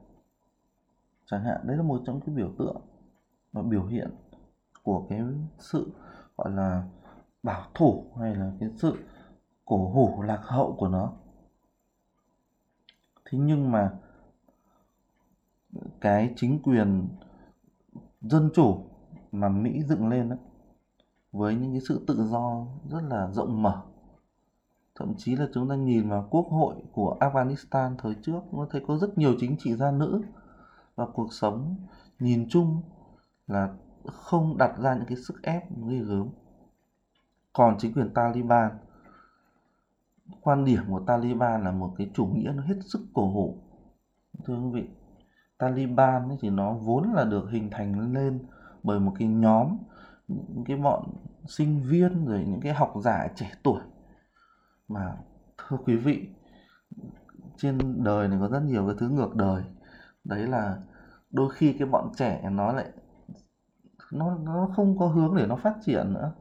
Chẳng 1.26 1.44
hạn 1.44 1.62
đấy 1.64 1.78
là 1.78 1.84
một 1.84 2.02
trong 2.06 2.22
cái 2.22 2.36
biểu 2.36 2.52
tượng 2.58 2.82
và 3.52 3.62
biểu 3.62 3.86
hiện 3.86 4.10
của 4.84 5.06
cái 5.10 5.22
sự 5.58 5.92
gọi 6.38 6.52
là 6.52 6.84
bảo 7.44 7.68
thủ 7.74 8.06
hay 8.20 8.36
là 8.36 8.52
cái 8.60 8.70
sự 8.76 8.98
cổ 9.66 9.90
hủ 9.90 10.22
lạc 10.22 10.42
hậu 10.44 10.76
của 10.78 10.88
nó. 10.88 11.14
Thế 13.26 13.38
nhưng 13.38 13.72
mà 13.72 13.92
cái 16.02 16.34
chính 16.36 16.62
quyền 16.64 17.08
dân 18.22 18.50
chủ 18.54 18.84
mà 19.32 19.50
Mỹ 19.50 19.84
dựng 19.84 20.10
lên 20.10 20.30
đó, 20.30 20.36
với 21.32 21.56
những 21.56 21.72
cái 21.72 21.82
sự 21.82 22.04
tự 22.08 22.28
do 22.28 22.66
rất 22.90 23.04
là 23.10 23.30
rộng 23.32 23.64
mở. 23.64 23.82
Thậm 24.96 25.14
chí 25.18 25.36
là 25.36 25.48
chúng 25.54 25.70
ta 25.70 25.76
nhìn 25.76 26.10
vào 26.10 26.28
quốc 26.30 26.48
hội 26.50 26.76
của 26.92 27.18
Afghanistan 27.20 27.96
thời 27.98 28.16
trước 28.22 28.42
nó 28.52 28.68
thấy 28.72 28.84
có 28.88 28.98
rất 28.98 29.18
nhiều 29.18 29.36
chính 29.40 29.56
trị 29.60 29.76
gia 29.76 29.92
nữ 29.92 30.22
và 30.96 31.06
cuộc 31.14 31.34
sống 31.34 31.76
nhìn 32.20 32.48
chung 32.50 32.82
là 33.48 33.74
không 34.06 34.58
đặt 34.58 34.78
ra 34.78 34.96
những 34.96 35.06
cái 35.06 35.18
sức 35.18 35.42
ép 35.44 35.64
ghê 35.88 35.98
gớm 35.98 36.30
còn 37.54 37.76
chính 37.78 37.94
quyền 37.94 38.14
Taliban, 38.14 38.72
quan 40.42 40.66
điểm 40.66 40.84
của 40.90 41.00
Taliban 41.00 41.64
là 41.64 41.72
một 41.72 41.94
cái 41.98 42.10
chủ 42.14 42.26
nghĩa 42.26 42.52
nó 42.56 42.64
hết 42.64 42.76
sức 42.86 43.00
cổ 43.14 43.32
hủ. 43.32 43.58
Thưa 44.46 44.56
quý 44.56 44.70
vị, 44.74 44.88
Taliban 45.58 46.38
thì 46.42 46.50
nó 46.50 46.74
vốn 46.74 47.14
là 47.14 47.24
được 47.24 47.50
hình 47.52 47.70
thành 47.72 48.14
lên 48.14 48.40
bởi 48.84 49.00
một 49.00 49.14
cái 49.20 49.28
nhóm 49.28 49.78
những 50.30 50.64
cái 50.66 50.78
bọn 50.78 51.04
sinh 51.48 51.84
viên 51.84 52.26
rồi 52.26 52.46
những 52.48 52.62
cái 52.62 52.74
học 52.74 52.94
giả 53.04 53.28
trẻ 53.36 53.52
tuổi. 53.64 53.82
Mà 54.88 55.16
thưa 55.58 55.78
quý 55.86 55.96
vị, 55.96 56.30
trên 57.58 58.04
đời 58.04 58.28
này 58.28 58.40
có 58.42 58.48
rất 58.48 58.60
nhiều 58.60 58.88
cái 58.88 58.96
thứ 59.00 59.10
ngược 59.10 59.36
đời. 59.36 59.64
Đấy 60.24 60.48
là 60.48 60.78
đôi 61.32 61.50
khi 61.54 61.74
cái 61.74 61.88
bọn 61.88 62.12
trẻ 62.18 62.50
nó 62.52 62.74
lại, 62.74 62.90
nó 64.12 64.38
nó 64.38 64.70
không 64.76 64.98
có 64.98 65.08
hướng 65.08 65.36
để 65.36 65.46
nó 65.48 65.56
phát 65.56 65.76
triển 65.82 66.14
nữa. 66.14 66.32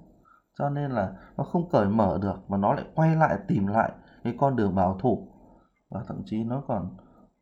Cho 0.59 0.71
nên 0.71 0.91
là 0.91 1.13
nó 1.37 1.45
không 1.45 1.71
cởi 1.71 1.89
mở 1.89 2.19
được 2.23 2.37
mà 2.49 2.57
nó 2.57 2.75
lại 2.75 2.85
quay 2.95 3.17
lại 3.17 3.39
tìm 3.49 3.67
lại 3.67 3.93
cái 4.25 4.35
con 4.39 4.57
đường 4.57 4.75
bảo 4.75 4.99
thủ. 4.99 5.29
Và 5.91 6.05
thậm 6.09 6.23
chí 6.27 6.45
nó 6.45 6.63
còn 6.69 6.97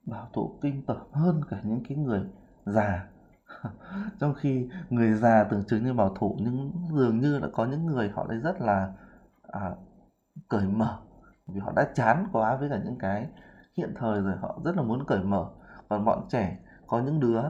bảo 0.06 0.28
thủ 0.32 0.58
kinh 0.62 0.86
tởm 0.86 1.06
hơn 1.12 1.40
cả 1.50 1.60
những 1.64 1.82
cái 1.88 1.98
người 1.98 2.20
già. 2.66 3.08
trong 4.20 4.34
khi 4.34 4.68
người 4.90 5.12
già 5.12 5.44
tưởng 5.44 5.64
chừng 5.64 5.84
như 5.84 5.94
bảo 5.94 6.14
thủ 6.14 6.36
nhưng 6.40 6.72
dường 6.92 7.20
như 7.20 7.38
là 7.38 7.48
có 7.52 7.66
những 7.66 7.86
người 7.86 8.08
họ 8.08 8.26
lại 8.28 8.38
rất 8.38 8.60
là 8.60 8.92
à, 9.42 9.70
cởi 10.48 10.68
mở. 10.68 10.98
Vì 11.46 11.60
họ 11.60 11.72
đã 11.76 11.88
chán 11.94 12.26
quá 12.32 12.56
với 12.56 12.68
cả 12.70 12.80
những 12.84 12.98
cái 12.98 13.28
hiện 13.76 13.94
thời 13.96 14.20
rồi 14.20 14.34
họ 14.40 14.60
rất 14.64 14.76
là 14.76 14.82
muốn 14.82 15.04
cởi 15.06 15.24
mở. 15.24 15.46
Còn 15.88 16.04
bọn 16.04 16.26
trẻ 16.28 16.58
có 16.86 17.00
những 17.00 17.20
đứa 17.20 17.42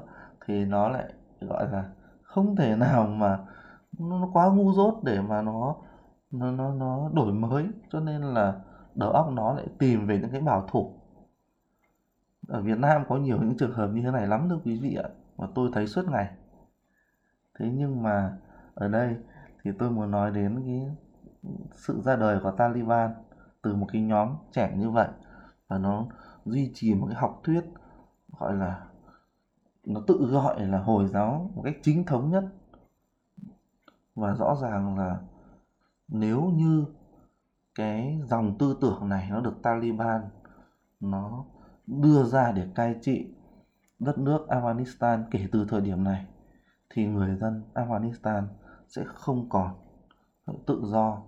thì 0.46 0.64
nó 0.64 0.88
lại 0.88 1.12
gọi 1.40 1.70
là 1.72 1.84
không 2.22 2.56
thể 2.56 2.76
nào 2.76 3.06
mà 3.06 3.38
nó, 3.98 4.28
quá 4.32 4.46
ngu 4.46 4.72
dốt 4.72 5.00
để 5.04 5.20
mà 5.20 5.42
nó 5.42 5.76
nó 6.30 6.50
nó 6.50 6.74
nó 6.74 7.10
đổi 7.12 7.32
mới. 7.32 7.66
Cho 7.92 8.00
nên 8.00 8.22
là 8.22 8.54
đầu 8.94 9.10
óc 9.10 9.30
nó 9.32 9.52
lại 9.52 9.66
tìm 9.78 10.06
về 10.06 10.18
những 10.20 10.30
cái 10.30 10.40
bảo 10.40 10.68
thủ. 10.70 10.92
Ở 12.48 12.62
Việt 12.62 12.78
Nam 12.78 13.02
có 13.08 13.16
nhiều 13.16 13.38
những 13.40 13.56
trường 13.56 13.72
hợp 13.72 13.86
như 13.86 14.02
thế 14.02 14.10
này 14.10 14.26
lắm 14.26 14.48
thưa 14.48 14.58
quý 14.64 14.78
vị 14.80 14.94
ạ 14.94 15.08
mà 15.38 15.46
tôi 15.54 15.70
thấy 15.72 15.86
suốt 15.86 16.08
ngày. 16.08 16.30
Thế 17.58 17.70
nhưng 17.74 18.02
mà 18.02 18.38
ở 18.74 18.88
đây 18.88 19.16
thì 19.62 19.70
tôi 19.78 19.90
muốn 19.90 20.10
nói 20.10 20.30
đến 20.30 20.62
cái 20.66 20.96
sự 21.74 22.00
ra 22.04 22.16
đời 22.16 22.40
của 22.42 22.50
Taliban 22.50 23.10
từ 23.62 23.74
một 23.74 23.86
cái 23.92 24.02
nhóm 24.02 24.36
trẻ 24.52 24.74
như 24.76 24.90
vậy 24.90 25.08
và 25.68 25.78
nó 25.78 26.06
duy 26.44 26.70
trì 26.74 26.94
một 26.94 27.06
cái 27.06 27.16
học 27.16 27.40
thuyết 27.44 27.64
gọi 28.38 28.54
là, 28.54 28.86
nó 29.84 30.00
tự 30.06 30.28
gọi 30.30 30.66
là 30.66 30.78
hồi 30.78 31.08
giáo 31.08 31.50
một 31.54 31.62
cách 31.64 31.76
chính 31.82 32.04
thống 32.04 32.30
nhất. 32.30 32.44
Và 34.14 34.34
rõ 34.34 34.56
ràng 34.62 34.98
là 34.98 35.20
nếu 36.08 36.42
như 36.42 36.84
cái 37.74 38.20
dòng 38.24 38.58
tư 38.58 38.76
tưởng 38.80 39.08
này 39.08 39.30
nó 39.30 39.40
được 39.40 39.62
Taliban 39.62 40.20
nó 41.00 41.44
đưa 41.86 42.24
ra 42.24 42.52
để 42.52 42.68
cai 42.74 42.98
trị 43.02 43.35
đất 43.98 44.18
nước 44.18 44.46
Afghanistan 44.48 45.24
kể 45.30 45.46
từ 45.52 45.66
thời 45.68 45.80
điểm 45.80 46.04
này, 46.04 46.26
thì 46.90 47.06
người 47.06 47.36
dân 47.36 47.62
Afghanistan 47.74 48.42
sẽ 48.88 49.04
không 49.06 49.48
còn 49.48 49.74
tự 50.66 50.82
do 50.84 51.22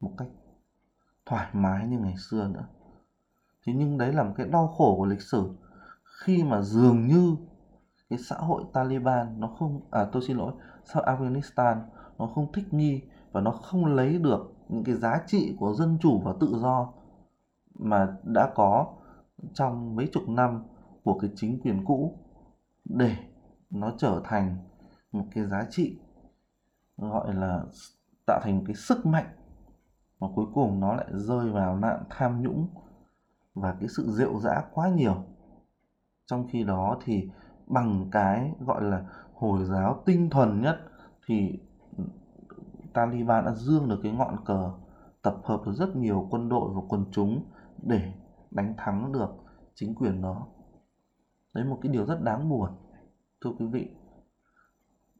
một 0.00 0.10
cách 0.18 0.28
thoải 1.26 1.48
mái 1.52 1.86
như 1.86 1.98
ngày 1.98 2.14
xưa 2.16 2.48
nữa. 2.48 2.66
Thế 3.66 3.72
nhưng 3.72 3.98
đấy 3.98 4.12
là 4.12 4.22
một 4.22 4.32
cái 4.36 4.46
đau 4.46 4.68
khổ 4.68 4.96
của 4.96 5.06
lịch 5.06 5.22
sử. 5.22 5.50
Khi 6.04 6.44
mà 6.44 6.62
dường 6.62 7.06
như 7.06 7.36
cái 8.10 8.18
xã 8.18 8.36
hội 8.36 8.64
Taliban 8.72 9.40
nó 9.40 9.48
không 9.48 9.80
à 9.90 10.06
tôi 10.12 10.22
xin 10.22 10.36
lỗi, 10.36 10.52
xã 10.84 11.00
Afghanistan 11.00 11.76
nó 12.18 12.26
không 12.26 12.52
thích 12.52 12.74
nghi 12.74 13.02
và 13.32 13.40
nó 13.40 13.50
không 13.50 13.86
lấy 13.86 14.18
được 14.18 14.54
những 14.68 14.84
cái 14.84 14.94
giá 14.94 15.20
trị 15.26 15.56
của 15.58 15.74
dân 15.74 15.98
chủ 16.00 16.20
và 16.24 16.34
tự 16.40 16.58
do 16.60 16.92
mà 17.74 18.16
đã 18.22 18.50
có 18.54 18.86
trong 19.54 19.96
mấy 19.96 20.08
chục 20.12 20.28
năm 20.28 20.62
của 21.04 21.18
cái 21.18 21.30
chính 21.36 21.60
quyền 21.60 21.84
cũ 21.84 22.18
để 22.84 23.16
nó 23.70 23.92
trở 23.98 24.20
thành 24.24 24.56
một 25.12 25.24
cái 25.34 25.44
giá 25.46 25.66
trị, 25.70 25.98
gọi 26.96 27.34
là 27.34 27.64
tạo 28.26 28.40
thành 28.42 28.58
một 28.58 28.64
cái 28.66 28.76
sức 28.76 29.06
mạnh 29.06 29.26
mà 30.20 30.28
cuối 30.34 30.46
cùng 30.54 30.80
nó 30.80 30.94
lại 30.94 31.06
rơi 31.10 31.50
vào 31.50 31.76
nạn 31.78 32.04
tham 32.10 32.42
nhũng 32.42 32.68
và 33.54 33.76
cái 33.80 33.88
sự 33.88 34.06
rượu 34.10 34.40
dã 34.40 34.62
quá 34.72 34.88
nhiều. 34.88 35.24
Trong 36.26 36.48
khi 36.48 36.64
đó 36.64 36.98
thì 37.04 37.30
bằng 37.66 38.08
cái 38.12 38.52
gọi 38.60 38.82
là 38.82 39.06
hồi 39.34 39.64
giáo 39.64 40.02
tinh 40.06 40.30
thuần 40.30 40.62
nhất 40.62 40.80
thì 41.26 41.58
Taliban 42.92 43.44
đã 43.44 43.54
dương 43.54 43.88
được 43.88 44.00
cái 44.02 44.12
ngọn 44.12 44.44
cờ 44.44 44.70
tập 45.22 45.36
hợp 45.44 45.62
được 45.66 45.72
rất 45.72 45.96
nhiều 45.96 46.28
quân 46.30 46.48
đội 46.48 46.70
và 46.74 46.80
quân 46.88 47.04
chúng 47.12 47.44
để 47.82 48.12
đánh 48.50 48.74
thắng 48.76 49.12
được 49.12 49.30
chính 49.74 49.94
quyền 49.94 50.22
đó 50.22 50.46
đấy, 51.54 51.64
một 51.64 51.78
cái 51.82 51.92
điều 51.92 52.06
rất 52.06 52.22
đáng 52.22 52.48
buồn, 52.48 52.70
thưa 53.40 53.50
quý 53.58 53.66
vị. 53.66 53.90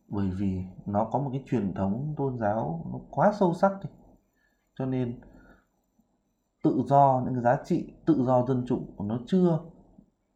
Bởi 0.08 0.30
vì 0.30 0.62
nó 0.86 1.04
có 1.04 1.18
một 1.18 1.30
cái 1.32 1.42
truyền 1.46 1.74
thống 1.74 2.14
tôn 2.16 2.38
giáo 2.38 2.86
nó 2.92 2.98
quá 3.10 3.32
sâu 3.38 3.54
sắc 3.54 3.72
đi. 3.82 3.90
Cho 4.74 4.86
nên 4.86 5.20
tự 6.64 6.82
do, 6.86 7.22
những 7.24 7.34
cái 7.34 7.42
giá 7.42 7.62
trị 7.64 7.92
tự 8.06 8.24
do 8.26 8.46
dân 8.46 8.64
chủ 8.66 8.80
nó 8.98 9.18
chưa 9.26 9.58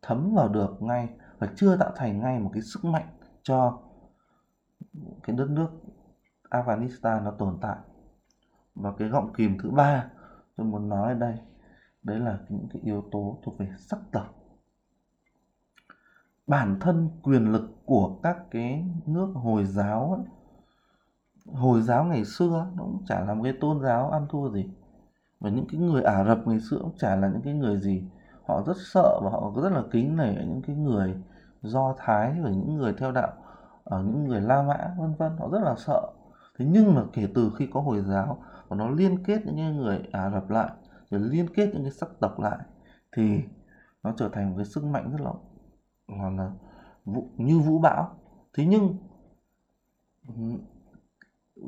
thấm 0.02 0.34
vào 0.34 0.48
được 0.48 0.82
ngay 0.82 1.08
và 1.38 1.48
chưa 1.56 1.76
tạo 1.76 1.92
thành 1.96 2.20
ngay 2.20 2.40
một 2.40 2.50
cái 2.52 2.62
sức 2.62 2.84
mạnh 2.84 3.08
cho 3.42 3.78
cái 5.22 5.36
đất 5.36 5.50
nước 5.50 5.68
Afghanistan 6.50 7.22
nó 7.22 7.30
tồn 7.30 7.58
tại. 7.60 7.76
Và 8.74 8.92
cái 8.98 9.08
gọng 9.08 9.32
kìm 9.32 9.58
thứ 9.62 9.70
ba 9.70 10.10
tôi 10.56 10.66
muốn 10.66 10.88
nói 10.88 11.12
ở 11.12 11.18
đây, 11.18 11.34
đấy 12.02 12.20
là 12.20 12.38
những 12.48 12.68
cái 12.72 12.82
yếu 12.82 13.04
tố 13.12 13.38
thuộc 13.42 13.58
về 13.58 13.68
sắc 13.78 13.98
tộc 14.12 14.37
bản 16.48 16.76
thân 16.80 17.08
quyền 17.22 17.52
lực 17.52 17.70
của 17.84 18.16
các 18.22 18.36
cái 18.50 18.84
nước 19.06 19.32
hồi 19.34 19.64
giáo 19.64 20.12
ấy, 20.12 20.24
hồi 21.54 21.82
giáo 21.82 22.04
ngày 22.04 22.24
xưa 22.24 22.66
nó 22.76 22.82
cũng 22.82 23.04
chả 23.06 23.20
là 23.20 23.34
một 23.34 23.44
cái 23.44 23.52
tôn 23.60 23.80
giáo 23.82 24.10
ăn 24.10 24.26
thua 24.30 24.50
gì. 24.50 24.70
Và 25.40 25.50
những 25.50 25.64
cái 25.72 25.80
người 25.80 26.02
Ả 26.02 26.24
Rập 26.24 26.46
ngày 26.46 26.60
xưa 26.60 26.78
cũng 26.80 26.96
chả 26.98 27.16
là 27.16 27.28
những 27.28 27.42
cái 27.42 27.54
người 27.54 27.80
gì. 27.80 28.02
Họ 28.46 28.62
rất 28.66 28.76
sợ 28.92 29.20
và 29.22 29.30
họ 29.30 29.52
rất 29.62 29.72
là 29.72 29.82
kính 29.90 30.16
nể 30.16 30.34
những 30.34 30.62
cái 30.66 30.76
người 30.76 31.14
Do 31.62 31.94
Thái 31.98 32.40
và 32.42 32.50
những 32.50 32.76
người 32.76 32.94
theo 32.98 33.12
đạo 33.12 33.32
ở 33.84 34.02
những 34.02 34.24
người 34.24 34.40
La 34.40 34.62
Mã 34.62 34.94
vân 34.98 35.14
vân. 35.14 35.36
Họ 35.38 35.48
rất 35.52 35.60
là 35.62 35.74
sợ. 35.78 36.12
Thế 36.58 36.64
nhưng 36.68 36.94
mà 36.94 37.02
kể 37.12 37.28
từ 37.34 37.52
khi 37.58 37.68
có 37.72 37.80
hồi 37.80 38.00
giáo 38.00 38.42
và 38.68 38.76
nó 38.76 38.88
liên 38.88 39.24
kết 39.24 39.46
những 39.46 39.56
cái 39.56 39.72
người 39.72 40.00
Ả 40.12 40.30
Rập 40.30 40.50
lại 40.50 40.70
rồi 41.10 41.20
liên 41.20 41.46
kết 41.54 41.70
những 41.72 41.82
cái 41.82 41.92
sắc 41.92 42.08
tộc 42.20 42.40
lại 42.40 42.58
thì 43.16 43.40
nó 44.02 44.12
trở 44.16 44.28
thành 44.28 44.50
một 44.50 44.54
cái 44.56 44.66
sức 44.66 44.84
mạnh 44.84 45.10
rất 45.12 45.20
là 45.20 45.32
là, 46.08 46.30
là 46.30 46.50
vũ, 47.04 47.28
như 47.36 47.58
vũ 47.58 47.78
bão. 47.78 48.16
Thế 48.54 48.66
nhưng 48.66 48.96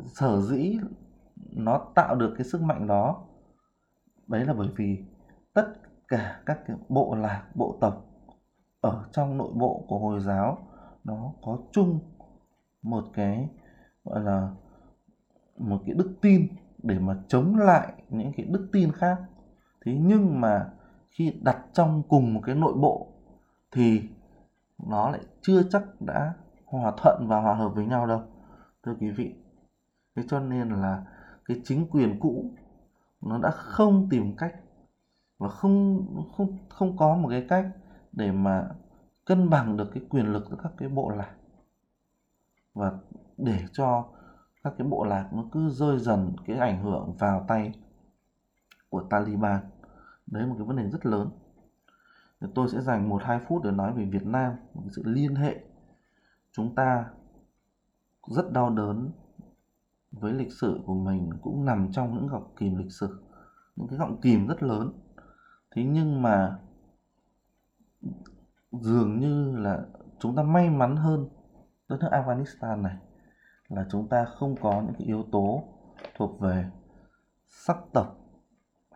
sở 0.07 0.41
dĩ 0.41 0.79
nó 1.53 1.79
tạo 1.95 2.15
được 2.15 2.35
cái 2.39 2.45
sức 2.45 2.63
mạnh 2.63 2.87
đó 2.87 3.25
đấy 4.27 4.45
là 4.45 4.55
bởi 4.55 4.69
vì 4.77 5.05
tất 5.55 5.67
cả 6.09 6.41
các 6.47 6.61
cái 6.67 6.77
bộ 6.89 7.15
lạc 7.15 7.45
bộ 7.55 7.77
tộc 7.81 8.07
ở 8.81 9.05
trong 9.13 9.39
nội 9.39 9.53
bộ 9.55 9.85
của 9.89 9.99
hồi 9.99 10.21
giáo 10.21 10.59
nó 11.05 11.33
có 11.43 11.59
chung 11.73 11.99
một 12.83 13.05
cái 13.15 13.49
gọi 14.05 14.21
là 14.21 14.51
một 15.59 15.83
cái 15.87 15.95
đức 15.95 16.13
tin 16.21 16.49
để 16.83 16.99
mà 16.99 17.23
chống 17.29 17.57
lại 17.57 17.93
những 18.09 18.33
cái 18.37 18.47
đức 18.47 18.69
tin 18.73 18.93
khác. 18.93 19.19
Thế 19.85 19.99
nhưng 20.01 20.41
mà 20.41 20.71
khi 21.11 21.33
đặt 21.43 21.65
trong 21.73 22.03
cùng 22.09 22.35
một 22.35 22.41
cái 22.45 22.55
nội 22.55 22.75
bộ 22.75 23.07
thì 23.73 24.03
nó 24.87 25.11
lại 25.11 25.21
chưa 25.41 25.63
chắc 25.71 25.83
đã 26.01 26.35
hòa 26.65 26.93
thuận 26.97 27.27
và 27.29 27.41
hòa 27.41 27.55
hợp 27.55 27.69
với 27.69 27.87
nhau 27.87 28.07
đâu, 28.07 28.23
thưa 28.83 28.95
quý 29.01 29.11
vị. 29.11 29.35
Thế 30.17 30.23
cho 30.29 30.41
nên 30.41 30.69
là 30.69 31.05
cái 31.45 31.61
chính 31.65 31.87
quyền 31.91 32.21
cũ 32.21 32.51
nó 33.21 33.39
đã 33.39 33.51
không 33.51 34.09
tìm 34.11 34.37
cách 34.37 34.55
và 35.39 35.49
không 35.49 36.07
không 36.37 36.59
không 36.69 36.97
có 36.97 37.17
một 37.17 37.29
cái 37.29 37.47
cách 37.49 37.67
để 38.13 38.33
mà 38.33 38.69
cân 39.25 39.51
bằng 39.51 39.77
được 39.77 39.91
cái 39.95 40.03
quyền 40.11 40.27
lực 40.27 40.45
của 40.51 40.57
các 40.63 40.73
cái 40.77 40.89
bộ 40.89 41.11
lạc. 41.11 41.35
Và 42.75 42.93
để 43.37 43.59
cho 43.73 44.05
các 44.65 44.75
cái 44.79 44.87
bộ 44.87 45.05
lạc 45.05 45.29
nó 45.33 45.45
cứ 45.53 45.71
rơi 45.71 45.99
dần 45.99 46.33
cái 46.47 46.57
ảnh 46.57 46.83
hưởng 46.83 47.15
vào 47.19 47.45
tay 47.49 47.75
của 48.89 49.03
Taliban. 49.11 49.61
Đấy 50.27 50.43
là 50.43 50.49
một 50.49 50.55
cái 50.59 50.67
vấn 50.67 50.77
đề 50.77 50.89
rất 50.91 51.07
lớn 51.07 51.31
tôi 52.55 52.69
sẽ 52.69 52.81
dành 52.81 53.09
một 53.09 53.23
hai 53.25 53.41
phút 53.49 53.63
để 53.65 53.71
nói 53.71 53.93
về 53.93 54.05
Việt 54.05 54.27
Nam, 54.27 54.53
một 54.75 54.83
sự 54.97 55.03
liên 55.07 55.35
hệ. 55.35 55.61
Chúng 56.53 56.75
ta 56.75 57.11
rất 58.27 58.53
đau 58.53 58.71
đớn 58.71 59.11
với 60.13 60.33
lịch 60.33 60.53
sử 60.53 60.81
của 60.87 60.95
mình, 60.95 61.31
cũng 61.43 61.65
nằm 61.65 61.93
trong 61.93 62.15
những 62.15 62.27
gọng 62.27 62.55
kìm 62.57 62.77
lịch 62.77 62.93
sử, 62.93 63.23
những 63.77 63.89
cái 63.89 63.99
gọng 63.99 64.21
kìm 64.21 64.47
rất 64.47 64.63
lớn. 64.63 64.93
Thế 65.71 65.85
nhưng 65.85 66.23
mà 66.23 66.59
dường 68.73 69.19
như 69.19 69.57
là 69.57 69.85
chúng 70.19 70.37
ta 70.37 70.43
may 70.43 70.71
mắn 70.71 70.97
hơn 70.97 71.29
đất 71.89 71.97
nước 72.01 72.09
Afghanistan 72.11 72.83
này 72.83 72.97
là 73.69 73.87
chúng 73.91 74.09
ta 74.09 74.25
không 74.25 74.57
có 74.61 74.83
những 74.83 74.95
cái 74.99 75.07
yếu 75.07 75.25
tố 75.33 75.65
thuộc 76.17 76.41
về 76.41 76.71
sắc 77.47 77.77
tộc 77.93 78.17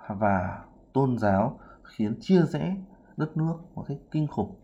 và 0.09 0.65
tôn 0.93 1.19
giáo 1.19 1.61
khiến 1.83 2.17
chia 2.21 2.43
rẽ 2.43 2.77
đất 3.17 3.37
nước 3.37 3.55
một 3.75 3.85
cách 3.89 3.99
kinh 4.11 4.27
khủng. 4.27 4.55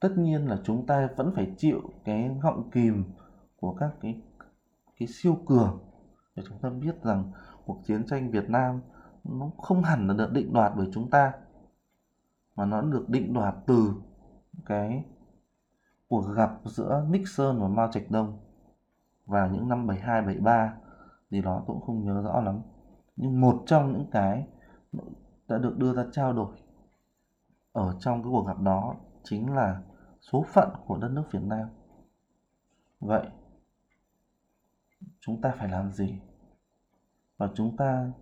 Tất 0.00 0.12
nhiên 0.16 0.48
là 0.48 0.60
chúng 0.64 0.86
ta 0.86 1.08
vẫn 1.16 1.32
phải 1.34 1.54
chịu 1.56 1.80
cái 2.04 2.30
gọng 2.42 2.70
kìm 2.70 3.04
của 3.56 3.74
các 3.74 3.90
cái 4.00 4.22
cái 4.98 5.08
siêu 5.08 5.38
cường. 5.46 5.78
Để 6.36 6.42
chúng 6.48 6.58
ta 6.58 6.70
biết 6.70 7.02
rằng 7.02 7.32
cuộc 7.66 7.80
chiến 7.84 8.06
tranh 8.06 8.30
Việt 8.30 8.50
Nam 8.50 8.80
nó 9.24 9.50
không 9.58 9.82
hẳn 9.82 10.08
là 10.08 10.14
được 10.14 10.32
định 10.32 10.52
đoạt 10.52 10.72
bởi 10.76 10.88
chúng 10.92 11.10
ta, 11.10 11.32
mà 12.56 12.64
nó 12.64 12.82
được 12.82 13.08
định 13.08 13.32
đoạt 13.32 13.54
từ 13.66 13.94
cái 14.66 15.04
cuộc 16.08 16.22
gặp 16.34 16.50
giữa 16.64 17.06
Nixon 17.10 17.60
và 17.60 17.68
Mao 17.68 17.92
Trạch 17.92 18.10
Đông 18.10 18.38
vào 19.26 19.50
những 19.50 19.68
năm 19.68 19.86
72 19.86 20.22
73 20.22 20.74
gì 21.30 21.42
đó 21.42 21.62
tôi 21.66 21.74
cũng 21.74 21.86
không 21.86 22.04
nhớ 22.04 22.22
rõ 22.22 22.40
lắm. 22.40 22.60
Nhưng 23.16 23.40
một 23.40 23.62
trong 23.66 23.92
những 23.92 24.06
cái 24.10 24.46
đã 25.48 25.58
được 25.58 25.78
đưa 25.78 25.94
ra 25.94 26.04
trao 26.12 26.32
đổi 26.32 26.56
ở 27.74 27.96
trong 28.00 28.22
cái 28.22 28.30
cuộc 28.32 28.46
gặp 28.46 28.60
đó 28.60 28.96
chính 29.22 29.54
là 29.54 29.82
số 30.20 30.44
phận 30.48 30.68
của 30.86 30.98
đất 30.98 31.08
nước 31.08 31.24
Việt 31.32 31.42
Nam. 31.42 31.68
Vậy, 33.00 33.26
chúng 35.20 35.40
ta 35.40 35.54
phải 35.58 35.68
làm 35.68 35.92
gì? 35.92 36.18
Và 37.36 37.50
chúng 37.54 37.76
ta 37.76 38.12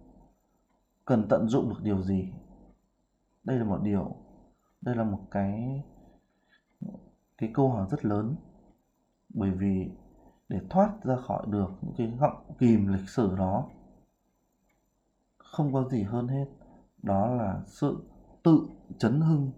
cần 1.04 1.26
tận 1.28 1.48
dụng 1.48 1.68
được 1.68 1.82
điều 1.82 2.02
gì? 2.02 2.28
Đây 3.44 3.58
là 3.58 3.64
một 3.64 3.78
điều, 3.82 4.16
đây 4.80 4.96
là 4.96 5.04
một 5.04 5.20
cái 5.30 5.82
cái 7.38 7.50
câu 7.54 7.70
hỏi 7.70 7.86
rất 7.90 8.04
lớn. 8.04 8.36
Bởi 9.28 9.50
vì 9.50 9.90
để 10.48 10.60
thoát 10.70 11.04
ra 11.04 11.16
khỏi 11.16 11.46
được 11.48 11.70
những 11.80 11.94
cái 11.96 12.12
gọng 12.20 12.54
kìm 12.58 12.92
lịch 12.92 13.08
sử 13.08 13.36
đó, 13.36 13.68
không 15.38 15.72
có 15.72 15.88
gì 15.88 16.02
hơn 16.02 16.28
hết. 16.28 16.46
Đó 17.02 17.26
là 17.26 17.62
sự 17.66 18.11
tự 18.42 18.60
chấn 18.98 19.20
hưng 19.20 19.50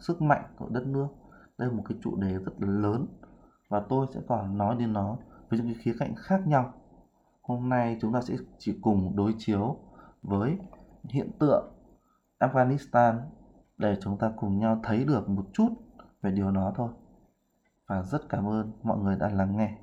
sức 0.00 0.22
mạnh 0.22 0.42
của 0.56 0.68
đất 0.68 0.86
nước. 0.86 1.08
Đây 1.58 1.68
là 1.68 1.74
một 1.74 1.82
cái 1.88 1.98
chủ 2.02 2.16
đề 2.16 2.38
rất 2.38 2.52
lớn 2.58 3.06
và 3.68 3.80
tôi 3.88 4.06
sẽ 4.14 4.20
còn 4.28 4.58
nói 4.58 4.76
đến 4.78 4.92
nó 4.92 5.16
với 5.48 5.58
những 5.58 5.66
cái 5.66 5.76
khía 5.82 5.94
cạnh 5.98 6.14
khác 6.16 6.46
nhau. 6.46 6.72
Hôm 7.42 7.68
nay 7.68 7.98
chúng 8.00 8.12
ta 8.12 8.20
sẽ 8.20 8.36
chỉ 8.58 8.78
cùng 8.82 9.16
đối 9.16 9.34
chiếu 9.38 9.76
với 10.22 10.58
hiện 11.08 11.30
tượng 11.38 11.72
Afghanistan 12.38 13.20
để 13.78 13.96
chúng 14.00 14.18
ta 14.18 14.32
cùng 14.36 14.58
nhau 14.58 14.80
thấy 14.82 15.04
được 15.04 15.28
một 15.28 15.44
chút 15.52 15.68
về 16.22 16.30
điều 16.30 16.50
đó 16.50 16.72
thôi. 16.76 16.88
Và 17.86 18.02
rất 18.02 18.28
cảm 18.28 18.48
ơn 18.48 18.72
mọi 18.82 18.98
người 18.98 19.16
đã 19.16 19.28
lắng 19.28 19.56
nghe. 19.56 19.78